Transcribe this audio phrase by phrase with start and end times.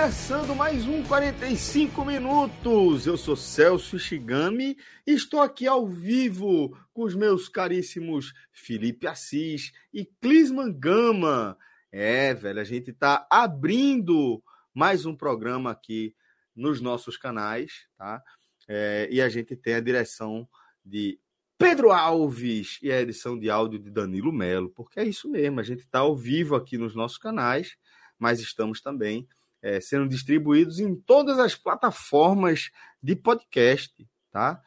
[0.00, 3.04] Começando mais um 45 minutos.
[3.04, 9.72] Eu sou Celso Shigami e estou aqui ao vivo com os meus caríssimos Felipe Assis
[9.92, 11.58] e Clisman Gama.
[11.90, 14.40] É, velho, a gente está abrindo
[14.72, 16.14] mais um programa aqui
[16.54, 18.22] nos nossos canais, tá?
[18.68, 20.48] É, e a gente tem a direção
[20.84, 21.18] de
[21.58, 25.64] Pedro Alves e a edição de áudio de Danilo Melo, porque é isso mesmo, a
[25.64, 27.76] gente está ao vivo aqui nos nossos canais
[28.18, 29.26] mas estamos também
[29.62, 32.70] é, sendo distribuídos em todas as plataformas
[33.02, 33.94] de podcast,
[34.30, 34.62] tá?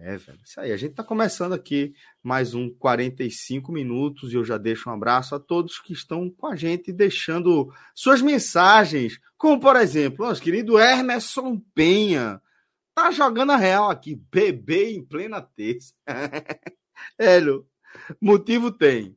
[0.00, 0.70] É, velho, isso aí.
[0.70, 5.34] A gente está começando aqui mais um 45 minutos e eu já deixo um abraço
[5.34, 10.78] a todos que estão com a gente, deixando suas mensagens, como por exemplo, nosso querido
[10.78, 12.40] Emerson Penha,
[12.94, 15.92] tá jogando a real aqui, bebê em plena terça.
[17.18, 17.66] Hélio,
[18.20, 19.16] motivo tem.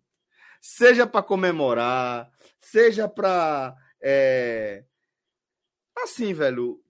[0.59, 3.75] Seja para comemorar, seja para.
[4.02, 4.83] É...
[6.03, 6.81] Assim, velho.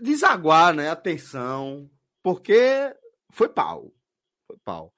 [0.00, 0.90] Desaguar, né?
[0.90, 1.90] Atenção.
[2.22, 2.94] Porque
[3.30, 3.92] foi pau.
[4.46, 4.92] Foi pau.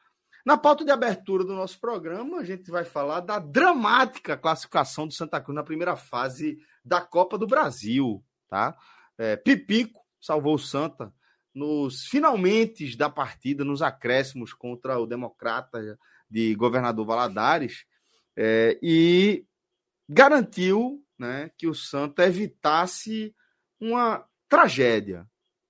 [0.45, 5.15] Na pauta de abertura do nosso programa, a gente vai falar da dramática classificação do
[5.15, 8.77] Santa Cruz na primeira fase da Copa do Brasil, tá?
[9.17, 11.13] É, Pipico salvou o Santa
[11.55, 15.99] nos finalmente da partida, nos acréscimos contra o Democrata
[16.29, 17.85] de Governador Valadares,
[18.37, 19.45] é, e
[20.09, 23.35] garantiu né, que o Santa evitasse
[23.81, 25.27] uma tragédia,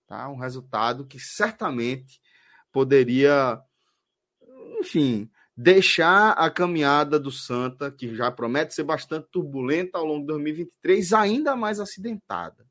[0.06, 0.28] tá?
[0.28, 2.20] um resultado que certamente
[2.72, 3.60] poderia,
[4.80, 10.26] enfim, deixar a caminhada do Santa, que já promete ser bastante turbulenta ao longo de
[10.28, 12.66] 2023, ainda mais acidentada.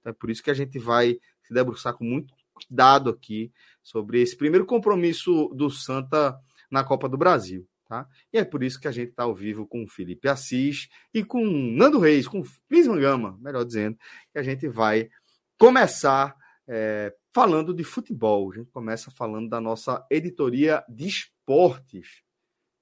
[0.00, 4.20] Então é por isso que a gente vai se debruçar com muito cuidado aqui sobre
[4.20, 6.38] esse primeiro compromisso do Santa
[6.70, 7.66] na Copa do Brasil.
[7.88, 8.08] Tá?
[8.32, 11.24] E é por isso que a gente está ao vivo com o Felipe Assis e
[11.24, 13.96] com Nando Reis, com Cris Gama, melhor dizendo,
[14.32, 15.08] que a gente vai
[15.56, 16.34] começar
[16.66, 18.50] é, falando de futebol.
[18.50, 22.22] A gente começa falando da nossa editoria de esportes.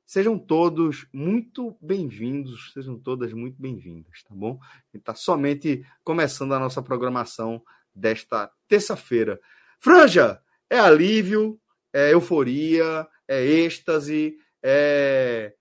[0.06, 4.58] Sejam todos muito bem-vindos, sejam todas muito bem-vindas, tá bom?
[4.62, 7.62] A gente está somente começando a nossa programação
[7.94, 9.38] desta terça-feira.
[9.80, 10.40] Franja,
[10.70, 11.60] é alívio,
[11.92, 15.54] é euforia, é êxtase, é,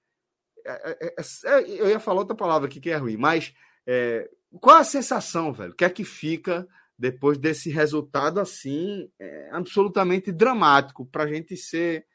[0.65, 1.15] é, é,
[1.45, 3.53] é, eu ia falar outra palavra aqui que é ruim, mas
[3.85, 4.29] é,
[4.61, 5.73] qual a sensação, velho?
[5.73, 6.65] O que é que fica
[6.97, 12.05] depois desse resultado assim, é, absolutamente dramático, para a gente ser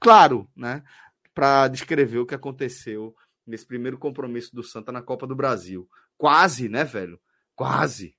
[0.00, 0.82] claro, né?
[1.34, 3.14] Para descrever o que aconteceu
[3.46, 5.88] nesse primeiro compromisso do Santa na Copa do Brasil.
[6.16, 7.20] Quase, né, velho?
[7.54, 8.16] Quase.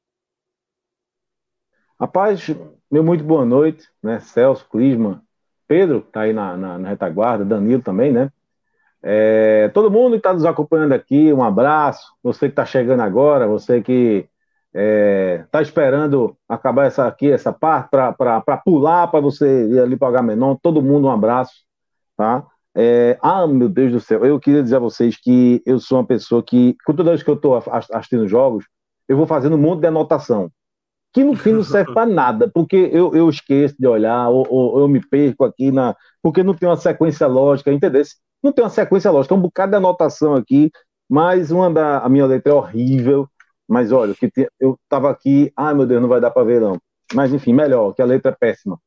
[1.99, 2.47] Rapaz,
[2.89, 4.19] meu muito boa noite, né?
[4.19, 5.21] Celso, Clisman,
[5.71, 8.29] Pedro, que está aí na, na, na, retaguarda, Danilo também, né?
[9.01, 12.11] É, todo mundo que está nos acompanhando aqui, um abraço.
[12.21, 14.27] Você que está chegando agora, você que
[14.73, 19.95] está é, tá esperando acabar essa aqui, essa parte, para pular, para você ir ali
[19.95, 21.63] para o Agamenon, todo mundo um abraço,
[22.17, 22.45] tá?
[22.75, 26.05] É, ah, meu Deus do céu, eu queria dizer a vocês que eu sou uma
[26.05, 27.55] pessoa que, toda vez que eu estou
[27.93, 28.65] assistindo jogos,
[29.07, 30.51] eu vou fazendo um monte de anotação
[31.13, 34.79] que no fim não serve para nada, porque eu, eu esqueço de olhar, ou, ou,
[34.79, 38.03] eu me perco aqui, na, porque não tem uma sequência lógica, entendeu?
[38.41, 40.71] Não tem uma sequência lógica, um bocado de anotação aqui,
[41.09, 43.27] mas uma da, a minha letra é horrível,
[43.67, 46.77] mas olha, que eu estava aqui, ai meu Deus, não vai dar para ver não.
[47.13, 48.79] Mas enfim, melhor, que a letra é péssima.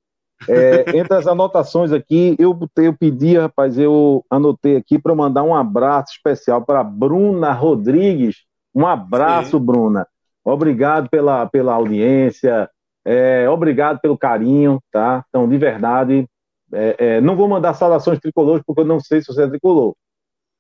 [0.49, 5.55] É, entre as anotações aqui, eu, eu pedi, rapaz, eu anotei aqui para mandar um
[5.55, 8.45] abraço especial para Bruna Rodrigues.
[8.75, 9.65] Um abraço, Sim.
[9.65, 10.07] Bruna.
[10.45, 12.69] Obrigado pela, pela audiência,
[13.05, 15.25] é, obrigado pelo carinho, tá?
[15.29, 16.27] Então, de verdade,
[16.73, 19.95] é, é, não vou mandar saudações tricolores porque eu não sei se você é tricolor,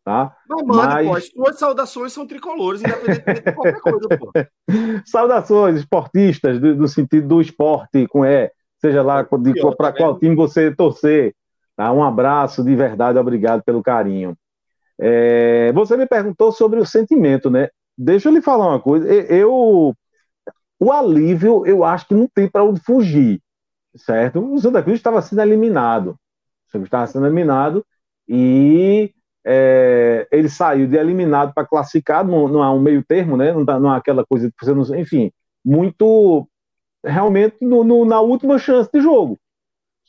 [0.04, 0.36] tá?
[0.48, 1.06] Não, mano, Mas...
[1.06, 4.32] pô, as suas saudações são tricolores, independente de qualquer coisa, pô.
[5.06, 10.74] saudações esportistas, do, do, sentido do esporte, com E, seja lá para qual time você
[10.74, 11.34] torcer.
[11.76, 11.90] Tá?
[11.92, 14.36] Um abraço de verdade, obrigado pelo carinho.
[15.00, 17.68] É, você me perguntou sobre o sentimento, né?
[17.96, 19.06] Deixa eu lhe falar uma coisa.
[19.08, 19.94] Eu,
[20.78, 23.40] o alívio, eu acho que não tem para onde fugir,
[23.96, 24.40] certo?
[24.40, 26.16] O Santa Cruz estava sendo eliminado.
[26.74, 27.84] O estava sendo eliminado
[28.28, 29.14] e
[29.44, 33.52] é, ele saiu de eliminado para classificado, não, não há um meio termo, né?
[33.52, 35.30] Não, não há aquela coisa que você enfim,
[35.64, 36.48] muito
[37.04, 39.38] realmente no, no, na última chance de jogo,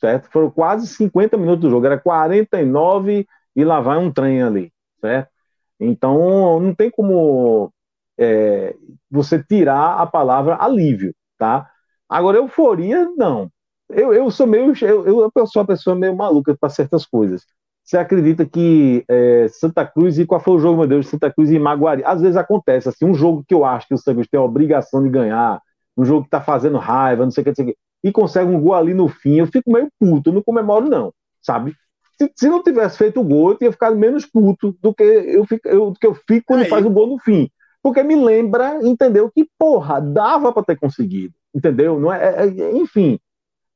[0.00, 0.30] certo?
[0.30, 5.30] Foram quase 50 minutos do jogo, era 49 e lá vai um trem ali, certo?
[5.78, 7.72] Então não tem como
[8.18, 8.74] é,
[9.10, 11.68] você tirar a palavra alívio, tá?
[12.08, 13.50] Agora, euforia, não.
[13.88, 14.72] Eu, eu sou meio.
[14.80, 17.42] Eu, eu sou uma pessoa meio maluca para certas coisas.
[17.84, 21.50] Você acredita que é, Santa Cruz e qual foi o jogo, meu Deus, Santa Cruz
[21.52, 22.02] e Maguari?
[22.04, 24.42] Às vezes acontece, assim, um jogo que eu acho que o Santa Cruz tem a
[24.42, 25.60] obrigação de ganhar,
[25.96, 28.10] um jogo que tá fazendo raiva, não sei o que, não sei o que, e
[28.10, 31.76] consegue um gol ali no fim, eu fico meio puto, eu não comemoro não, sabe?
[32.20, 35.44] Se, se não tivesse feito o gol, eu teria ficado menos puto do que eu
[35.46, 36.68] fico, eu, do que eu fico quando Aí.
[36.68, 37.48] faz o gol no fim.
[37.86, 39.30] Porque me lembra, entendeu?
[39.32, 42.00] Que, porra, dava para ter conseguido, entendeu?
[42.00, 43.16] Não é, é, é, enfim,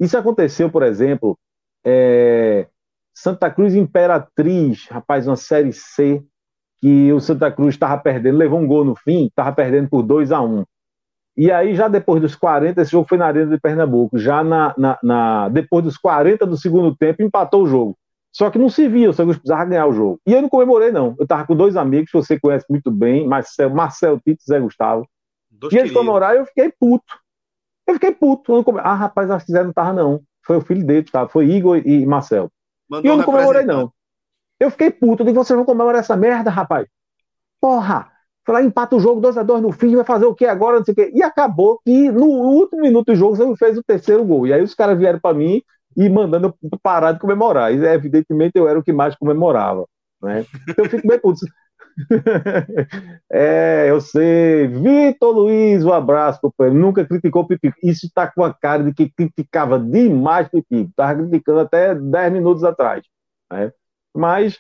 [0.01, 1.39] isso aconteceu, por exemplo,
[1.87, 2.67] é,
[3.15, 6.21] Santa Cruz Imperatriz, rapaz, uma Série C,
[6.81, 10.33] que o Santa Cruz estava perdendo, levou um gol no fim, estava perdendo por 2
[10.33, 10.65] a 1 um.
[11.37, 14.75] E aí, já depois dos 40, esse jogo foi na Arena de Pernambuco, já na,
[14.77, 17.97] na, na, depois dos 40 do segundo tempo, empatou o jogo.
[18.33, 20.21] Só que não se via, o Santa Cruz precisava ganhar o jogo.
[20.27, 21.17] E eu não comemorei, não.
[21.19, 24.61] Eu estava com dois amigos que você conhece muito bem, Marcel, Marcel Tito e Zé
[24.61, 25.07] Gustavo.
[25.51, 27.19] Dois e eles comemoraram e eu fiquei puto.
[27.87, 28.55] Eu fiquei puto.
[28.55, 28.81] Eu come...
[28.81, 30.23] Ah, rapaz, acho que Zé não estava, não.
[30.43, 31.29] Foi o filho dele, tá?
[31.29, 32.49] Foi Igor e Marcel.
[32.89, 33.93] Mandou e eu não comemorei, não.
[34.61, 35.23] Eu fiquei puto.
[35.23, 36.87] Eu digo, vocês vão comemorar essa merda, rapaz?
[37.61, 38.11] Porra!
[38.49, 40.79] Lá, empata o jogo 2x2 no fim, vai fazer o que agora?
[40.79, 41.13] Não sei o quê.
[41.15, 44.47] E acabou que no último minuto do jogo você fez o terceiro gol.
[44.47, 45.63] E aí os caras vieram para mim
[45.97, 47.73] e mandando parar de comemorar.
[47.73, 49.87] E evidentemente eu era o que mais comemorava.
[50.23, 50.45] Né?
[50.69, 51.41] Então eu fico bem puto.
[53.31, 54.69] é, eu sei.
[54.69, 56.79] Vitor Luiz, um abraço, companheiro.
[56.79, 57.77] Nunca criticou Pipico.
[57.83, 60.91] Isso está com a cara de que criticava demais Pipico.
[60.91, 63.05] Estava criticando até 10 minutos atrás.
[63.53, 63.73] Né?
[64.15, 64.59] Mas,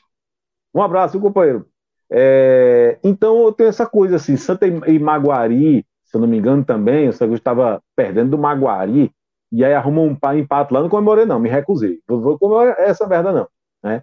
[0.75, 1.67] um abraço, companheiro.
[2.12, 6.65] É, então eu tenho essa coisa assim, Santa e Maguari, se eu não me engano
[6.65, 9.12] também, o Santa estava perdendo do Maguari,
[9.52, 12.00] e aí arrumou um empate lá, não comemorei não, me recusei.
[12.06, 13.49] Vou, vou comemorar essa merda não.
[13.82, 14.02] Né?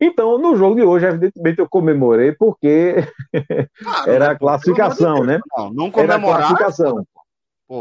[0.00, 2.96] Então, no jogo de hoje, evidentemente, eu comemorei porque
[3.82, 4.32] claro, era né?
[4.32, 5.40] a classificação, né?
[5.56, 6.20] Não, não comemorar.
[6.20, 7.06] Era a classificação.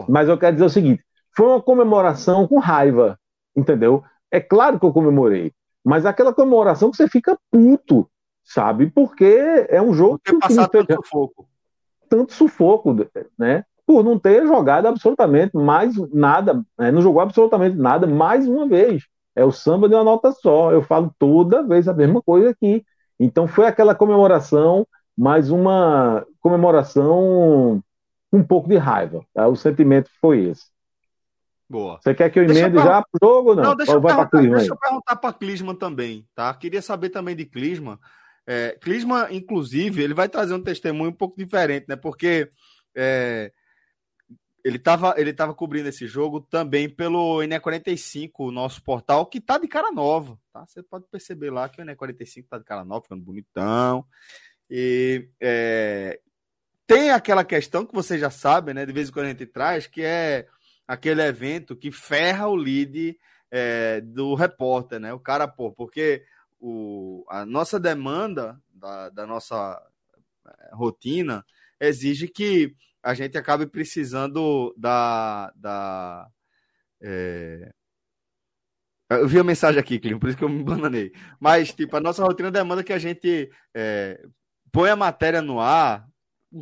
[0.08, 1.04] Mas eu quero dizer o seguinte:
[1.36, 3.20] foi uma comemoração com raiva,
[3.56, 4.04] entendeu?
[4.32, 5.54] É claro que eu comemorei,
[5.84, 8.10] mas aquela comemoração que você fica puto,
[8.44, 8.90] sabe?
[8.90, 11.48] Porque é um jogo que passar tanto sufoco.
[12.10, 12.96] Tanto sufoco,
[13.38, 13.64] né?
[13.88, 16.92] Por não ter jogado absolutamente mais nada, né?
[16.92, 19.04] não jogou absolutamente nada mais uma vez.
[19.34, 20.72] É o samba de uma nota só.
[20.72, 22.86] Eu falo toda vez a mesma coisa aqui.
[23.20, 24.86] Então foi aquela comemoração,
[25.18, 27.82] mas uma comemoração
[28.30, 29.24] com um pouco de raiva.
[29.34, 29.48] Tá?
[29.48, 30.66] O sentimento foi esse.
[31.70, 32.00] Boa.
[32.02, 33.64] Você quer que eu emende já pro jogo ou não?
[33.64, 36.54] Não, deixa, ou eu, perguntar, deixa eu perguntar para Clisman também, tá?
[36.54, 37.98] Queria saber também de Clisman.
[38.46, 41.98] É, Clisman, inclusive, ele vai trazer um testemunho um pouco diferente, né?
[41.98, 42.50] Porque
[42.96, 43.52] é,
[44.68, 49.58] ele estava ele tava cobrindo esse jogo também pelo NE45, o nosso portal, que tá
[49.58, 50.66] de cara nova, tá?
[50.66, 54.06] Você pode perceber lá que o NE45 tá de cara nova, ficando bonitão.
[54.70, 56.20] E é,
[56.86, 58.86] tem aquela questão que você já sabe, né?
[58.86, 60.50] De vez em quando a gente traz, que é
[60.86, 63.18] aquele evento que ferra o lead
[63.50, 65.14] é, do repórter, né?
[65.14, 66.26] O cara, pô, porque
[66.60, 69.82] o, a nossa demanda da, da nossa
[70.46, 71.46] é, rotina
[71.80, 72.76] exige que
[73.08, 75.50] a gente acabe precisando da.
[75.56, 76.28] da
[77.02, 77.72] é...
[79.10, 81.14] Eu vi a mensagem aqui, Clima, por isso que eu me bananei.
[81.40, 84.22] Mas, tipo, a nossa rotina demanda que a gente é,
[84.74, 86.06] põe a matéria no ar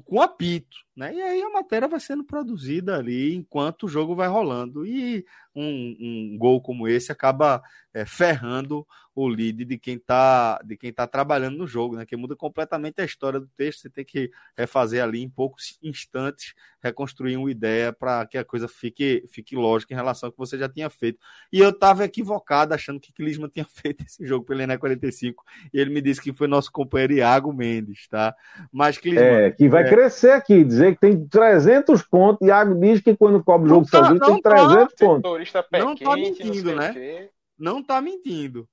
[0.04, 1.14] com apito, né?
[1.14, 4.86] E aí a matéria vai sendo produzida ali enquanto o jogo vai rolando.
[4.86, 5.26] E
[5.56, 7.62] um, um gol como esse acaba
[7.94, 8.86] é, ferrando
[9.16, 12.06] o lead de quem está de quem tá trabalhando no jogo, né?
[12.06, 13.82] Que muda completamente a história do texto.
[13.82, 18.68] Você tem que refazer ali em poucos instantes, reconstruir uma ideia para que a coisa
[18.68, 21.18] fique, fique lógica em relação ao que você já tinha feito.
[21.52, 25.80] E eu estava equivocado achando que Clisma tinha feito esse jogo pelo Ené 45 e
[25.80, 28.36] ele me disse que foi nosso companheiro Iago Mendes, tá?
[28.70, 29.90] Mas Clisma, é que vai é...
[29.90, 32.48] crescer aqui, dizer que tem 300 pontos.
[32.48, 35.52] Iago diz que quando cobre o jogo tá, tem 300 tá, pontos.
[35.72, 37.30] não está mentindo, né?
[37.58, 38.68] Não está mentindo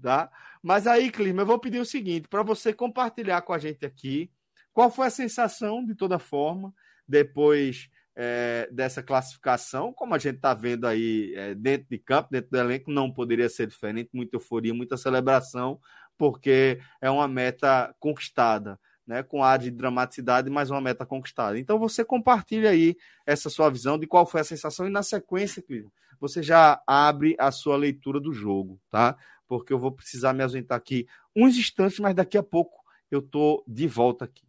[0.00, 0.30] tá?
[0.62, 4.30] Mas aí, Clima, eu vou pedir o seguinte, para você compartilhar com a gente aqui,
[4.72, 6.72] qual foi a sensação, de toda forma,
[7.06, 12.50] depois é, dessa classificação, como a gente está vendo aí é, dentro de campo, dentro
[12.50, 15.80] do elenco, não poderia ser diferente, muita euforia, muita celebração,
[16.16, 18.78] porque é uma meta conquistada,
[19.10, 21.58] né, com ar de dramaticidade, mas uma meta conquistada.
[21.58, 25.60] Então você compartilha aí essa sua visão de qual foi a sensação e na sequência,
[25.60, 29.18] Clívio, você já abre a sua leitura do jogo, tá?
[29.48, 33.64] Porque eu vou precisar me ausentar aqui uns instantes, mas daqui a pouco eu tô
[33.66, 34.46] de volta aqui.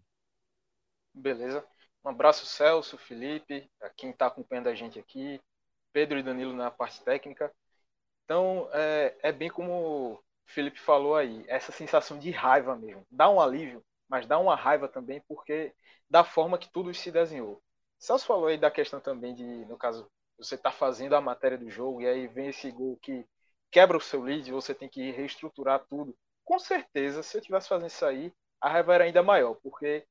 [1.11, 1.65] Beleza.
[2.05, 5.41] Um abraço, Celso, Felipe, a quem está acompanhando a gente aqui,
[5.91, 7.51] Pedro e Danilo na parte técnica.
[8.25, 13.03] Então, é, é bem como o Felipe falou aí, essa sensação de raiva mesmo.
[13.09, 15.73] Dá um alívio, mas dá uma raiva também, porque
[16.09, 17.63] da forma que tudo se desenhou.
[17.97, 20.05] Celso falou aí da questão também de, no caso,
[20.37, 23.25] você está fazendo a matéria do jogo e aí vem esse gol que
[23.71, 26.13] quebra o seu lead, você tem que reestruturar tudo.
[26.43, 30.05] Com certeza, se eu tivesse fazendo isso aí, a raiva era ainda maior, porque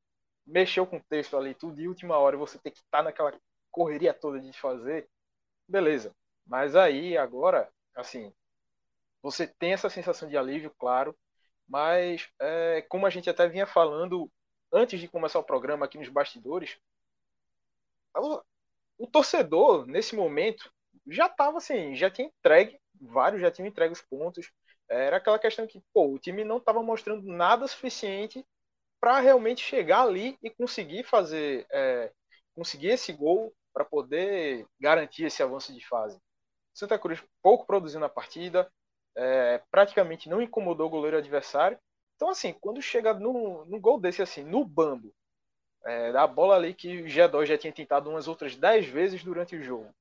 [0.46, 3.38] mexeu com o texto ali, tudo de última hora, você tem que estar tá naquela
[3.70, 5.06] correria toda de fazer,
[5.68, 6.14] beleza.
[6.46, 8.32] Mas aí, agora, assim,
[9.22, 11.14] você tem essa sensação de alívio, claro,
[11.70, 14.30] mas é, como a gente até vinha falando
[14.72, 16.76] antes de começar o programa aqui nos bastidores,
[18.16, 18.42] o,
[18.98, 20.70] o torcedor, nesse momento,
[21.06, 24.50] já estava assim, já tinha entregue, vários já tinham entregue os pontos,
[24.88, 28.44] era aquela questão que, pô, o time não estava mostrando nada suficiente
[29.00, 32.12] para realmente chegar ali e conseguir fazer, é,
[32.52, 36.20] conseguir esse gol para poder garantir esse avanço de fase.
[36.74, 38.70] Santa Cruz pouco produziu na partida,
[39.20, 41.78] é, praticamente não incomodou o goleiro adversário.
[42.16, 45.14] Então, assim, quando chega no, no gol desse, assim, no bambo,
[45.84, 49.56] é, da bola ali que o G2 já tinha tentado umas outras 10 vezes durante
[49.56, 49.94] o jogo.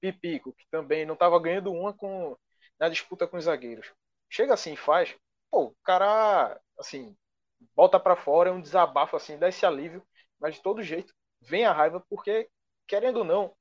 [0.00, 2.36] Pipico, que também não estava ganhando uma com,
[2.78, 3.90] na disputa com os zagueiros.
[4.28, 5.14] Chega assim faz,
[5.50, 7.16] pô, o cara, assim,
[7.76, 10.04] bota para fora, é um desabafo assim, dá esse alívio,
[10.40, 12.48] mas de todo jeito vem a raiva porque
[12.86, 13.56] querendo ou não,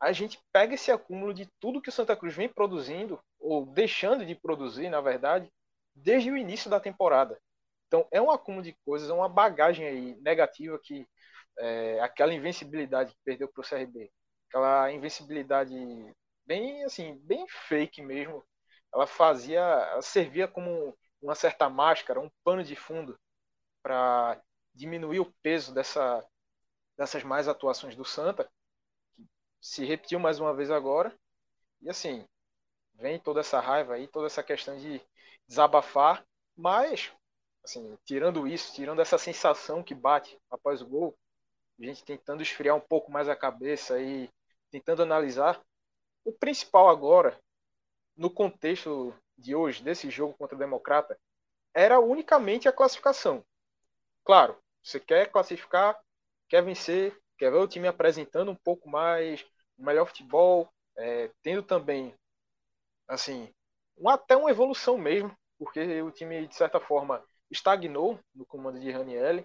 [0.00, 4.26] a gente pega esse acúmulo de tudo que o Santa Cruz vem produzindo ou deixando
[4.26, 5.50] de produzir, na verdade,
[5.94, 7.40] desde o início da temporada.
[7.86, 11.06] Então é um acúmulo de coisas, é uma bagagem aí negativa que
[11.58, 14.10] é, aquela invencibilidade que perdeu para o CRB,
[14.48, 15.74] aquela invencibilidade
[16.44, 18.44] bem assim, bem fake mesmo,
[18.92, 23.18] ela fazia, ela servia como uma certa máscara, um pano de fundo
[23.82, 24.40] para
[24.74, 26.24] diminuir o peso dessa,
[26.98, 28.48] dessas mais atuações do Santa,
[29.60, 31.14] se repetiu mais uma vez agora.
[31.80, 32.26] E assim,
[32.94, 35.00] vem toda essa raiva aí, toda essa questão de
[35.46, 36.24] desabafar,
[36.56, 37.12] mas
[37.64, 41.18] assim, tirando isso, tirando essa sensação que bate após o gol,
[41.78, 44.30] a gente tentando esfriar um pouco mais a cabeça e
[44.70, 45.60] tentando analisar,
[46.24, 47.38] o principal agora,
[48.16, 51.18] no contexto de hoje, desse jogo contra o Democrata,
[51.74, 53.44] era unicamente a classificação.
[54.24, 56.00] Claro, você quer classificar,
[56.48, 59.44] quer vencer, quer ver o time apresentando um pouco mais,
[59.78, 62.14] melhor futebol, é, tendo também,
[63.08, 63.48] assim,
[63.98, 68.90] um, até uma evolução mesmo, porque o time, de certa forma, estagnou no comando de
[68.90, 69.44] Raniel.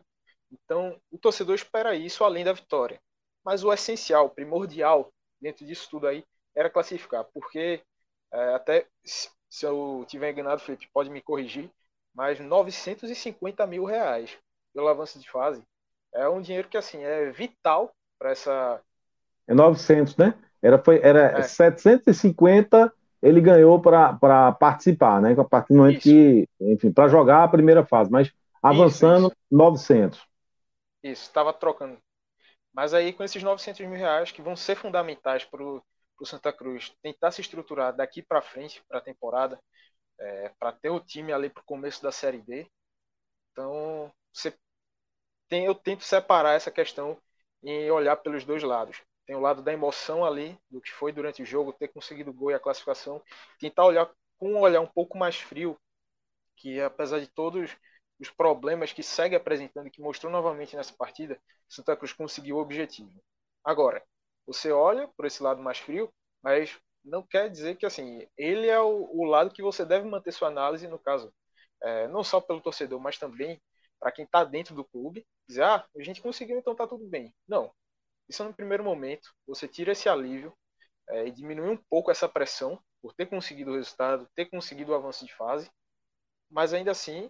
[0.52, 3.02] Então, o torcedor espera isso além da vitória.
[3.44, 6.24] Mas o essencial, primordial dentro disso tudo aí,
[6.56, 7.82] era classificar, porque
[8.32, 11.70] é, até se eu tiver enganado, Felipe, pode me corrigir,
[12.14, 14.38] mas 950 mil reais
[14.74, 15.64] pelo avanço de fase.
[16.14, 18.82] É um dinheiro que, assim, é vital para essa.
[19.48, 20.34] É 900, né?
[20.62, 21.42] Era, foi, era é.
[21.42, 25.36] 750 ele ganhou para participar, né?
[25.38, 26.04] A partir do momento isso.
[26.04, 29.58] que, enfim, para jogar a primeira fase, mas avançando, isso, isso.
[29.58, 30.28] 900.
[31.04, 31.98] Isso, estava trocando.
[32.74, 35.84] Mas aí, com esses 900 mil reais que vão ser fundamentais para o
[36.24, 39.60] Santa Cruz tentar se estruturar daqui para frente, para a temporada,
[40.20, 42.68] é, para ter o time ali para o começo da Série D.
[43.52, 44.54] Então, você
[45.52, 47.18] tem, eu tento separar essa questão
[47.62, 49.02] e olhar pelos dois lados.
[49.26, 52.34] Tem o lado da emoção ali, do que foi durante o jogo, ter conseguido o
[52.34, 53.22] gol e a classificação.
[53.60, 55.78] Tentar olhar com um olhar um pouco mais frio,
[56.58, 57.76] que apesar de todos
[58.20, 61.38] os problemas que segue apresentando e que mostrou novamente nessa partida,
[61.70, 63.12] Santa Cruz conseguiu o objetivo.
[63.64, 64.02] Agora,
[64.48, 66.10] você olha por esse lado mais frio,
[66.42, 70.32] mas não quer dizer que assim ele é o, o lado que você deve manter
[70.32, 71.34] sua análise no caso,
[71.84, 73.60] é, não só pelo torcedor, mas também
[74.02, 77.32] para quem está dentro do clube, dizer, ah, a gente conseguiu, então tá tudo bem.
[77.48, 77.72] Não.
[78.28, 80.54] Isso é no primeiro momento, você tira esse alívio
[81.10, 84.96] é, e diminui um pouco essa pressão por ter conseguido o resultado, ter conseguido o
[84.96, 85.70] avanço de fase,
[86.50, 87.30] mas ainda assim,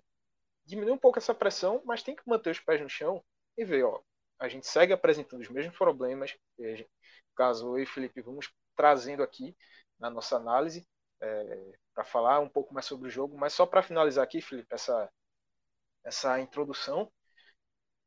[0.65, 3.23] diminui um pouco essa pressão, mas tem que manter os pés no chão
[3.57, 4.01] e ver, ó,
[4.39, 6.87] a gente segue apresentando os mesmos problemas, veja,
[7.35, 9.55] caso eu e Felipe vamos trazendo aqui
[9.99, 10.87] na nossa análise,
[11.21, 14.73] é, para falar um pouco mais sobre o jogo, mas só para finalizar aqui, Felipe,
[14.73, 15.11] essa,
[16.03, 17.11] essa introdução.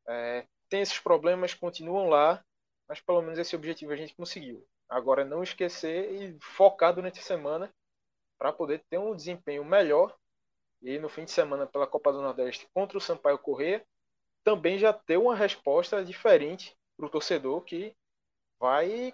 [0.07, 2.43] É, tem esses problemas, continuam lá,
[2.87, 4.65] mas pelo menos esse objetivo a gente conseguiu.
[4.87, 7.73] Agora não esquecer e focar durante a semana
[8.37, 10.15] para poder ter um desempenho melhor
[10.81, 13.85] e no fim de semana pela Copa do Nordeste contra o Sampaio Corrêa
[14.43, 17.95] também já ter uma resposta diferente para o torcedor que
[18.59, 19.13] vai,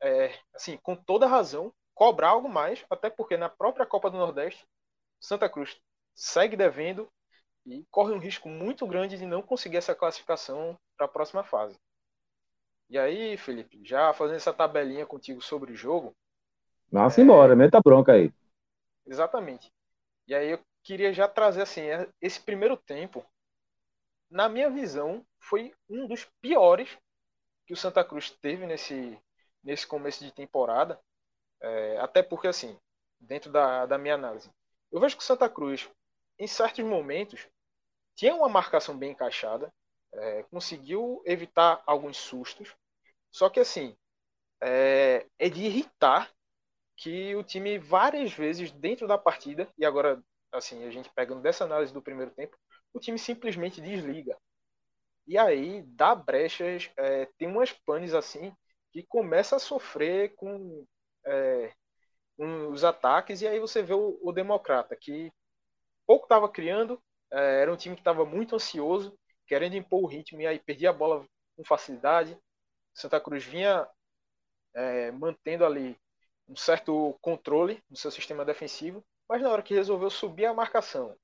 [0.00, 4.66] é, assim, com toda razão, cobrar algo mais, até porque na própria Copa do Nordeste,
[5.20, 5.78] Santa Cruz
[6.14, 7.12] segue devendo
[7.66, 11.78] e corre um risco muito grande de não conseguir essa classificação para a próxima fase.
[12.88, 16.14] E aí, Felipe, já fazendo essa tabelinha contigo sobre o jogo.
[16.90, 17.24] Nossa, é...
[17.24, 18.32] embora, meta bronca aí.
[19.06, 19.72] Exatamente.
[20.26, 23.24] E aí eu queria já trazer assim, é, esse primeiro tempo,
[24.30, 26.98] na minha visão, foi um dos piores
[27.66, 29.18] que o Santa Cruz teve nesse,
[29.62, 31.00] nesse começo de temporada.
[31.60, 32.76] É, até porque, assim,
[33.20, 34.50] dentro da, da minha análise,
[34.90, 35.88] eu vejo que o Santa Cruz,
[36.38, 37.48] em certos momentos,
[38.14, 39.72] tinha uma marcação bem encaixada,
[40.14, 42.74] é, conseguiu evitar alguns sustos,
[43.30, 43.96] só que, assim,
[44.60, 46.30] é, é de irritar
[46.96, 51.64] que o time várias vezes dentro da partida, e agora assim, a gente pegando dessa
[51.64, 52.56] análise do primeiro tempo,
[52.92, 54.36] o time simplesmente desliga.
[55.26, 58.54] E aí dá brechas, é, tem umas panes assim
[58.92, 60.84] que começa a sofrer com,
[61.26, 61.72] é,
[62.38, 65.32] os ataques, e aí você vê o, o Democrata, que
[66.06, 67.00] pouco estava criando,
[67.38, 70.92] era um time que estava muito ansioso, querendo impor o ritmo, e aí perdia a
[70.92, 71.24] bola
[71.56, 72.38] com facilidade.
[72.94, 73.86] Santa Cruz vinha
[74.74, 75.96] é, mantendo ali
[76.48, 81.16] um certo controle no seu sistema defensivo, mas na hora que resolveu subir a marcação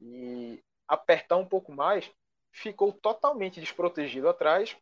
[0.00, 2.10] e apertar um pouco mais,
[2.52, 4.76] ficou totalmente desprotegido atrás,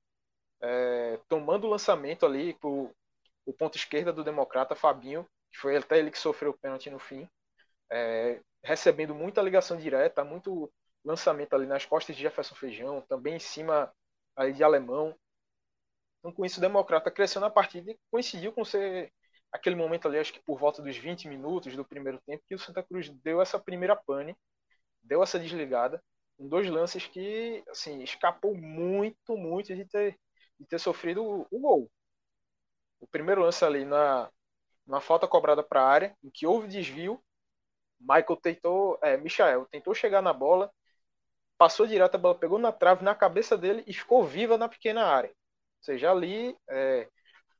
[0.60, 5.98] é, tomando o lançamento ali para o ponto esquerda do democrata Fabinho, que foi até
[5.98, 7.28] ele que sofreu o pênalti no fim,
[7.90, 10.72] é, recebendo muita ligação direta, muito
[11.04, 13.92] lançamento ali nas costas de Jefferson Feijão, também em cima
[14.36, 15.16] ali de Alemão.
[16.18, 19.12] Então, com isso, o Democrata cresceu na partida e coincidiu com ser
[19.50, 22.58] aquele momento ali, acho que por volta dos 20 minutos do primeiro tempo, que o
[22.58, 24.36] Santa Cruz deu essa primeira pane,
[25.02, 26.02] deu essa desligada,
[26.38, 30.18] em dois lances que, assim, escapou muito, muito de ter,
[30.58, 31.90] de ter sofrido o, o gol.
[33.00, 34.30] O primeiro lance ali na,
[34.86, 37.22] na falta cobrada para a área, em que houve desvio,
[38.02, 40.72] Michael tentou, é, Michael tentou chegar na bola,
[41.58, 45.04] passou direto, a bola pegou na trave, na cabeça dele e ficou viva na pequena
[45.04, 45.30] área.
[45.30, 47.08] Ou seja, ali é,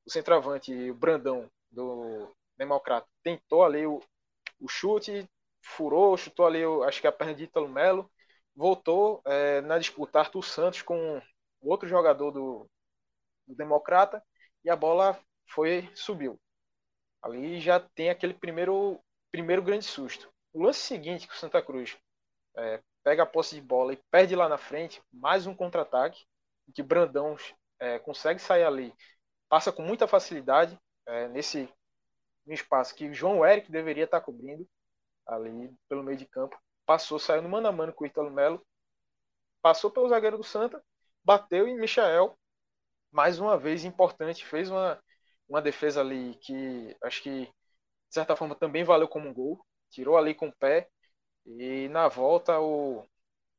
[0.07, 4.01] o centroavante, o Brandão, do Democrata tentou ali o,
[4.61, 5.29] o chute,
[5.63, 8.11] furou, chutou ali, o, acho que a perna de Ítalo Melo,
[8.55, 11.21] voltou é, na disputa Arthur Santos com
[11.61, 12.71] outro jogador do,
[13.47, 14.23] do Democrata
[14.65, 16.39] e a bola foi subiu.
[17.23, 19.01] Ali já tem aquele primeiro
[19.33, 20.31] primeiro grande susto.
[20.53, 21.97] O lance seguinte que o Santa Cruz
[22.57, 26.25] é, pega a posse de bola e perde lá na frente, mais um contra-ataque,
[26.75, 27.37] que Brandão
[27.81, 28.95] é, consegue sair ali,
[29.49, 31.69] passa com muita facilidade, é, nesse
[32.47, 34.69] espaço que o João Eric deveria estar cobrindo
[35.27, 36.57] ali pelo meio de campo.
[36.85, 38.65] Passou, saiu no mano a mano com o Ítalo Melo,
[39.63, 40.83] passou pelo zagueiro do Santa,
[41.25, 42.37] bateu em Michael,
[43.11, 45.03] mais uma vez importante, fez uma,
[45.49, 47.53] uma defesa ali que acho que
[48.13, 50.87] de certa forma também valeu como um gol, tirou ali com o pé
[51.47, 53.03] e na volta o,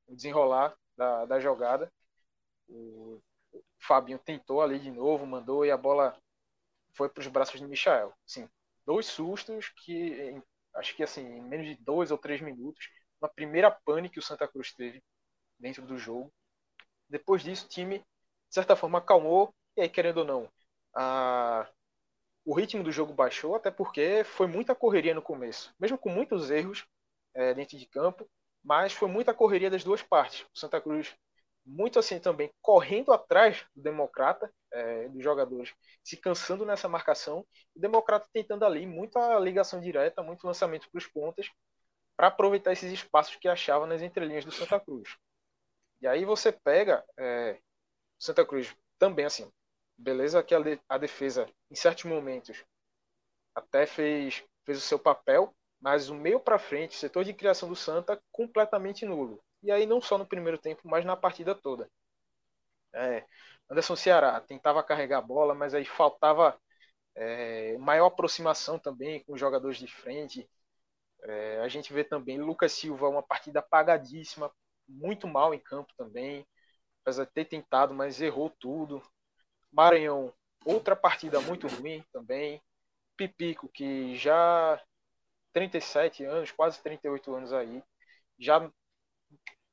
[0.07, 1.91] desenrolar da, da jogada,
[2.69, 3.19] o,
[3.79, 6.15] Fabinho tentou ali de novo, mandou e a bola
[6.93, 8.13] foi para os braços de Michael.
[8.27, 8.47] Sim,
[8.85, 10.39] dois sustos que
[10.75, 12.87] acho que assim, em menos de dois ou três minutos,
[13.19, 15.03] uma primeira pane que o Santa Cruz teve
[15.59, 16.31] dentro do jogo.
[17.09, 18.05] Depois disso, o time, de
[18.51, 20.51] certa forma, acalmou, e aí, querendo ou não,
[20.95, 21.67] a...
[22.45, 26.51] o ritmo do jogo baixou, até porque foi muita correria no começo, mesmo com muitos
[26.51, 26.85] erros
[27.33, 28.29] é, dentro de campo,
[28.63, 30.45] mas foi muita correria das duas partes.
[30.53, 31.15] O Santa Cruz
[31.65, 37.79] muito assim também correndo atrás do Democrata, é, dos jogadores, se cansando nessa marcação, o
[37.79, 41.49] Democrata tentando ali muita ligação direta, muito lançamento para os pontas,
[42.17, 45.17] para aproveitar esses espaços que achava nas entrelinhas do Santa Cruz.
[46.01, 47.59] E aí você pega é,
[48.19, 49.49] Santa Cruz também assim,
[49.97, 50.53] beleza que
[50.89, 52.63] a, defesa em certos momentos
[53.55, 57.75] até fez, fez o seu papel, mas o meio para frente, setor de criação do
[57.75, 59.43] Santa completamente nulo.
[59.63, 61.89] E aí não só no primeiro tempo, mas na partida toda.
[62.93, 63.25] É,
[63.69, 66.59] Anderson Ceará tentava carregar a bola, mas aí faltava
[67.15, 70.49] é, maior aproximação também com os jogadores de frente.
[71.23, 74.51] É, a gente vê também Lucas Silva, uma partida apagadíssima,
[74.87, 76.45] muito mal em campo também,
[77.03, 79.01] apesar de ter tentado, mas errou tudo.
[79.73, 80.33] Maranhão,
[80.65, 82.61] outra partida muito ruim também.
[83.17, 84.81] Pipico, que já
[85.53, 87.83] 37 anos, quase 38 anos aí,
[88.39, 88.71] já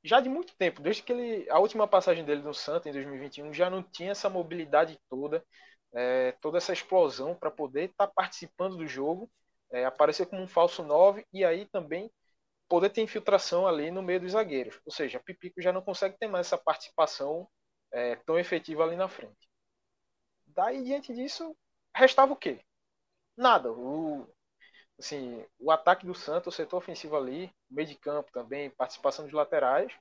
[0.03, 3.53] já de muito tempo, desde que ele a última passagem dele no Santa em 2021
[3.53, 5.45] já não tinha essa mobilidade toda,
[5.93, 9.29] é, toda essa explosão para poder estar tá participando do jogo,
[9.71, 12.11] é, aparecer como um falso 9 e aí também
[12.67, 14.79] poder ter infiltração ali no meio dos zagueiros.
[14.85, 17.47] Ou seja, Pipico já não consegue ter mais essa participação
[17.91, 19.50] é, tão efetiva ali na frente.
[20.55, 21.55] Daí, diante disso,
[21.95, 22.59] restava o quê?
[23.37, 23.71] Nada.
[23.71, 24.27] O,
[24.99, 29.33] assim, o ataque do Santos, o setor ofensivo ali, meio de campo também, participação dos
[29.33, 29.91] laterais,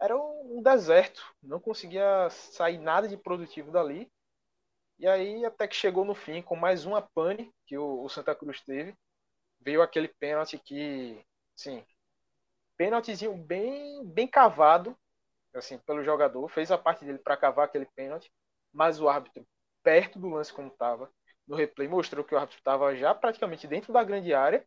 [0.00, 1.24] era um deserto.
[1.42, 4.10] Não conseguia sair nada de produtivo dali.
[4.98, 8.34] E aí, até que chegou no fim, com mais uma pane que o, o Santa
[8.34, 8.94] Cruz teve,
[9.60, 11.24] veio aquele pênalti que,
[11.56, 11.84] sim,
[12.76, 14.96] pênaltizinho bem, bem cavado,
[15.54, 18.30] assim, pelo jogador, fez a parte dele para cavar aquele pênalti,
[18.72, 19.46] mas o árbitro,
[19.82, 21.10] perto do lance como estava,
[21.46, 24.66] no replay mostrou que o árbitro estava já praticamente dentro da grande área,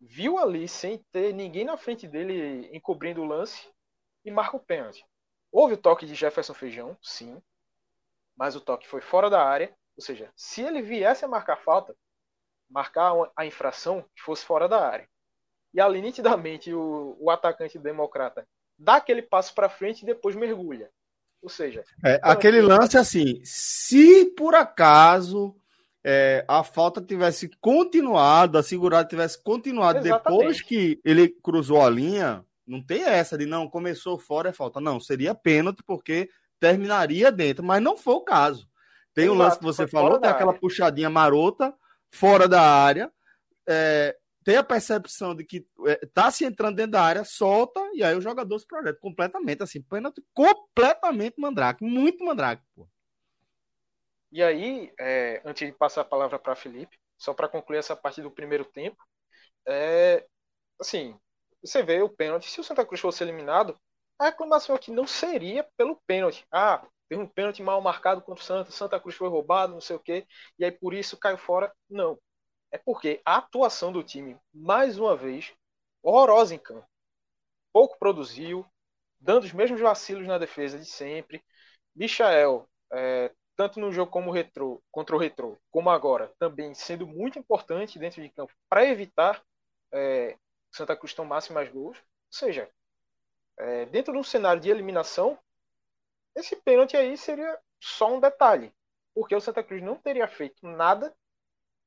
[0.00, 3.68] viu ali sem ter ninguém na frente dele encobrindo o lance
[4.24, 5.04] e marca o pênalti.
[5.50, 7.42] Houve o toque de Jefferson Feijão, sim,
[8.36, 11.96] mas o toque foi fora da área, ou seja, se ele viesse a marcar falta,
[12.70, 15.08] marcar a infração que fosse fora da área.
[15.74, 18.46] E ali nitidamente o, o atacante democrata
[18.78, 20.90] dá aquele passo para frente e depois mergulha.
[21.42, 25.54] Ou seja, é, então, aquele lance assim, se por acaso
[26.04, 30.38] é, a falta tivesse continuado, a segurada tivesse continuado Exatamente.
[30.38, 34.80] depois que ele cruzou a linha, não tem essa de não começou fora é falta.
[34.80, 36.28] Não, seria pênalti porque
[36.60, 38.68] terminaria dentro, mas não foi o caso.
[39.14, 41.74] Tem o lance que você falou, tem aquela puxadinha marota
[42.10, 43.10] fora da área.
[43.66, 44.16] É,
[44.48, 48.16] tem a percepção de que é, tá se entrando dentro da área, solta, e aí
[48.16, 52.88] o jogador se projeta completamente, assim, pênalti completamente mandrake, muito mandrake, pô.
[54.32, 58.22] E aí, é, antes de passar a palavra para Felipe, só para concluir essa parte
[58.22, 58.96] do primeiro tempo,
[59.66, 60.26] é,
[60.80, 61.14] assim,
[61.62, 63.78] você vê o pênalti, se o Santa Cruz fosse eliminado,
[64.18, 66.46] a reclamação aqui não seria pelo pênalti.
[66.50, 69.96] Ah, teve um pênalti mal marcado contra o Santa, Santa Cruz foi roubado, não sei
[69.96, 70.26] o quê,
[70.58, 71.70] e aí por isso caiu fora.
[71.90, 72.18] Não.
[72.70, 75.52] É porque a atuação do time, mais uma vez,
[76.02, 76.86] horrorosa em campo.
[77.72, 78.66] Pouco produziu,
[79.20, 81.42] dando os mesmos vacilos na defesa de sempre.
[81.94, 87.38] Michael é, tanto no jogo como retro, contra o Retro, como agora, também sendo muito
[87.40, 89.42] importante dentro de campo para evitar
[89.92, 90.38] é,
[90.70, 91.98] Santa Cruz tomasse mais gols.
[91.98, 92.70] Ou seja,
[93.58, 95.36] é, dentro de um cenário de eliminação,
[96.36, 98.72] esse pênalti aí seria só um detalhe,
[99.12, 101.12] porque o Santa Cruz não teria feito nada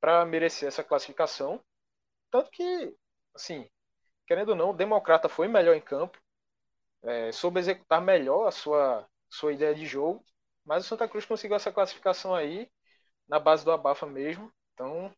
[0.01, 1.63] para merecer essa classificação.
[2.29, 2.93] Tanto que,
[3.33, 3.69] assim,
[4.27, 6.19] querendo ou não, o Democrata foi melhor em campo,
[7.03, 10.25] é, soube executar melhor a sua, sua ideia de jogo
[10.65, 12.69] mas o Santa Cruz conseguiu essa classificação aí
[13.27, 14.51] na base do abafa mesmo.
[14.73, 15.11] Então,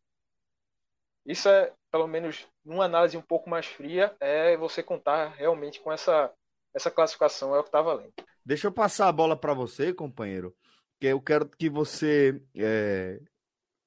[1.26, 5.92] isso é, pelo menos numa análise um pouco mais fria, é você contar realmente com
[5.92, 6.32] essa,
[6.74, 8.12] essa classificação, é o que está valendo.
[8.44, 10.54] Deixa eu passar a bola para você, companheiro,
[11.00, 13.20] que eu quero que você é,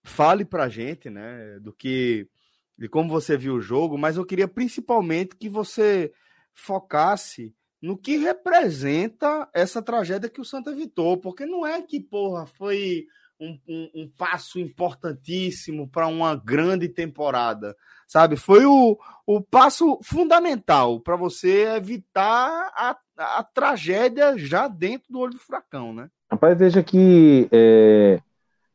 [0.07, 2.27] fale para a gente, né, do que,
[2.77, 6.11] de como você viu o jogo, mas eu queria principalmente que você
[6.53, 12.45] focasse no que representa essa tragédia que o Santa evitou, porque não é que, porra,
[12.45, 13.05] foi
[13.39, 17.75] um, um, um passo importantíssimo para uma grande temporada,
[18.07, 18.35] sabe?
[18.35, 25.33] Foi o, o passo fundamental para você evitar a, a tragédia já dentro do olho
[25.33, 26.09] do furacão, né?
[26.29, 28.19] Rapaz, veja que é,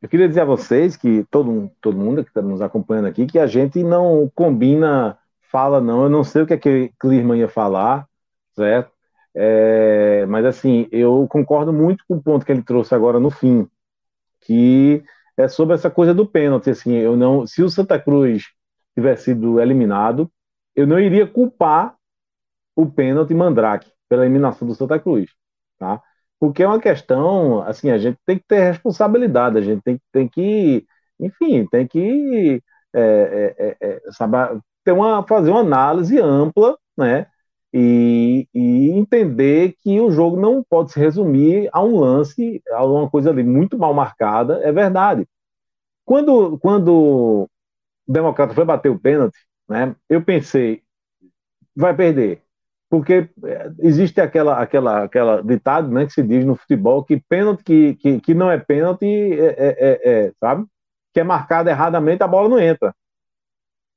[0.03, 3.39] eu queria dizer a vocês que todo, todo mundo que está nos acompanhando aqui, que
[3.39, 6.03] a gente não combina fala, não.
[6.03, 8.09] Eu não sei o que é que Clisman ia falar,
[8.57, 8.91] certo?
[9.35, 13.69] É, mas assim, eu concordo muito com o ponto que ele trouxe agora no fim,
[14.41, 15.05] que
[15.37, 16.71] é sobre essa coisa do pênalti.
[16.71, 18.45] Assim, eu não, se o Santa Cruz
[18.95, 20.31] tivesse sido eliminado,
[20.75, 21.95] eu não iria culpar
[22.75, 25.31] o pênalti Mandrake pela eliminação do Santa Cruz,
[25.79, 26.03] tá?
[26.43, 30.29] Porque é uma questão, assim, a gente tem que ter responsabilidade, a gente tem, tem
[30.29, 30.85] que,
[31.21, 32.61] enfim, tem que
[32.93, 37.29] é, é, é, é saber, ter uma, fazer uma análise ampla, né?
[37.73, 43.09] e, e, entender que o jogo não pode se resumir a um lance, a uma
[43.09, 45.25] coisa ali muito mal marcada, é verdade.
[46.05, 47.51] Quando, quando o
[48.09, 50.83] Democrata foi bater o pênalti, né, eu pensei,
[51.77, 52.43] vai perder.
[52.93, 57.65] Porque é, existe aquela, aquela, aquela ditado né, que se diz no futebol que pênalti
[57.65, 60.67] que, que, que não é pênalti, é, é, é, é sabe?
[61.15, 62.95] Que é marcado erradamente, a bola não entra.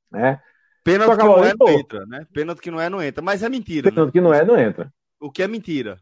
[0.09, 0.39] Né?
[0.81, 2.25] Pênalti que não é, não entra, né?
[2.33, 3.21] Pênalti que não é, não entra.
[3.21, 3.91] Mas é mentira.
[3.91, 4.11] Pênalti né?
[4.13, 4.89] que não é, não entra.
[5.19, 5.99] O que é mentira?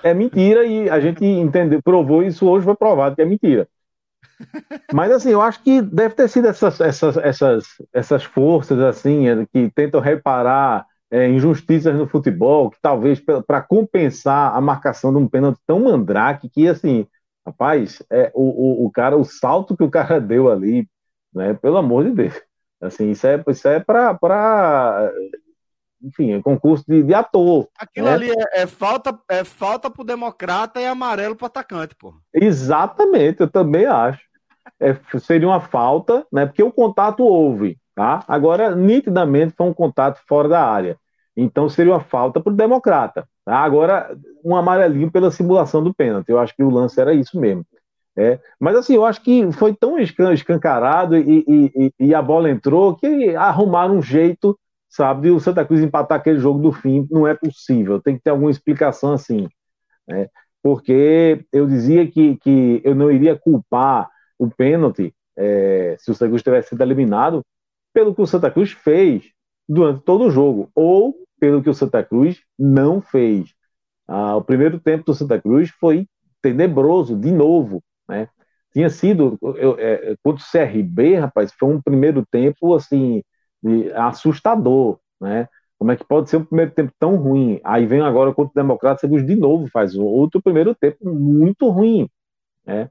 [0.00, 3.66] É mentira e a gente entendeu, provou isso hoje, foi provado que é mentira.
[4.94, 9.68] Mas assim, eu acho que deve ter sido essas, essas, essas, essas forças assim que
[9.74, 15.58] tentam reparar é, injustiças no futebol, que talvez para compensar a marcação de um pênalti
[15.66, 17.06] tão mandrake que, assim,
[17.44, 18.42] rapaz, é, o,
[18.82, 20.88] o, o, cara, o salto que o cara deu ali,
[21.34, 22.40] né, pelo amor de Deus,
[22.80, 25.10] assim, isso é, isso é para
[26.02, 27.68] enfim, é concurso de, de ator.
[27.78, 28.14] Aquilo né?
[28.14, 32.14] ali é, é, falta é falta pro democrata e amarelo pro atacante, pô.
[32.32, 34.22] Exatamente, eu também acho.
[34.80, 36.46] É, seria uma falta, né?
[36.46, 38.24] Porque o contato houve, tá?
[38.26, 40.96] Agora, nitidamente foi um contato fora da área.
[41.36, 43.28] Então seria uma falta pro democrata.
[43.44, 43.58] Tá?
[43.58, 46.30] Agora, um amarelinho pela simulação do pênalti.
[46.30, 47.62] Eu acho que o lance era isso mesmo.
[48.16, 52.96] É, mas assim, eu acho que foi tão escancarado e, e, e, a bola entrou
[52.96, 54.58] que arrumaram um jeito
[54.88, 55.28] sabe?
[55.28, 58.30] E o Santa Cruz empatar aquele jogo do fim não é possível, tem que ter
[58.30, 59.46] alguma explicação assim.
[60.08, 60.26] Né?
[60.62, 66.30] Porque eu dizia que, que eu não iria culpar o pênalti é, se o Santa
[66.30, 67.44] Cruz tivesse sido eliminado
[67.92, 69.24] pelo que o Santa Cruz fez
[69.68, 73.54] durante todo o jogo, ou pelo que o Santa Cruz não fez.
[74.08, 76.06] Ah, o primeiro tempo do Santa Cruz foi
[76.42, 78.28] tenebroso, de novo, né?
[78.72, 83.22] Tinha sido, eu, é, contra o CRB, rapaz, foi um primeiro tempo, assim,
[83.94, 85.48] assustador, né?
[85.78, 87.60] Como é que pode ser um primeiro tempo tão ruim?
[87.64, 92.08] Aí vem agora contra o Democrata, você de novo faz outro primeiro tempo muito ruim,
[92.66, 92.90] né?